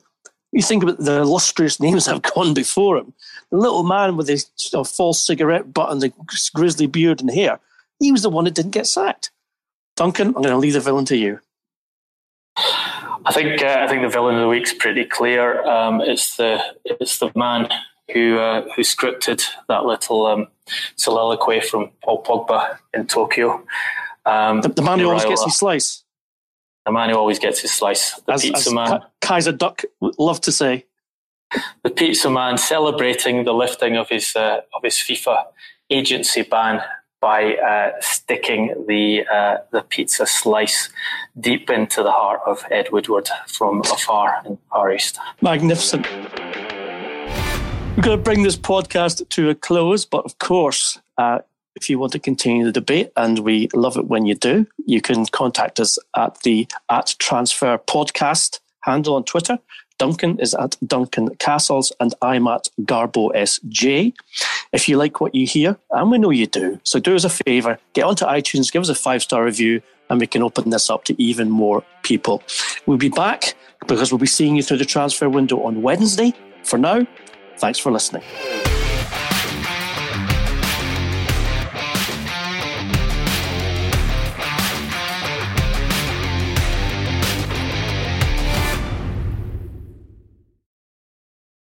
[0.51, 3.13] you think about the illustrious names that have gone before him.
[3.51, 6.13] The little man with his you know, false cigarette butt and the
[6.53, 7.59] grizzly beard and hair,
[7.99, 9.31] he was the one that didn't get sacked.
[9.95, 11.39] Duncan, I'm going to leave the villain to you.
[12.57, 15.63] I think uh, I think the villain of the week's pretty clear.
[15.63, 17.67] Um, it's the it's the man
[18.13, 20.47] who uh, who scripted that little um,
[20.95, 23.63] soliloquy from Paul Pogba in Tokyo.
[24.27, 26.03] Um, the, the, man who always gets his slice.
[26.85, 28.19] The man who always gets his slice.
[28.21, 29.01] The as, pizza as man.
[29.21, 30.85] Kaiser Duck love to say.
[31.83, 35.45] The pizza man celebrating the lifting of his uh, of his FIFA
[35.89, 36.81] agency ban
[37.21, 40.89] by uh, sticking the uh, the pizza slice
[41.39, 45.17] deep into the heart of Ed Woodward from afar in Far East.
[45.41, 46.05] Magnificent.
[47.95, 51.39] We're going to bring this podcast to a close, but of course, uh,
[51.77, 54.99] if you want to continue the debate, and we love it when you do, you
[54.99, 59.59] can contact us at the at Transfer Podcast handle on Twitter.
[59.99, 64.13] Duncan is at Duncan Castles, and I'm at Garbo SJ.
[64.71, 67.29] If you like what you hear, and we know you do, so do us a
[67.29, 70.89] favour, get onto iTunes, give us a five star review, and we can open this
[70.89, 72.43] up to even more people.
[72.85, 73.55] We'll be back
[73.87, 76.33] because we'll be seeing you through the transfer window on Wednesday.
[76.63, 77.07] For now,
[77.57, 78.23] thanks for listening.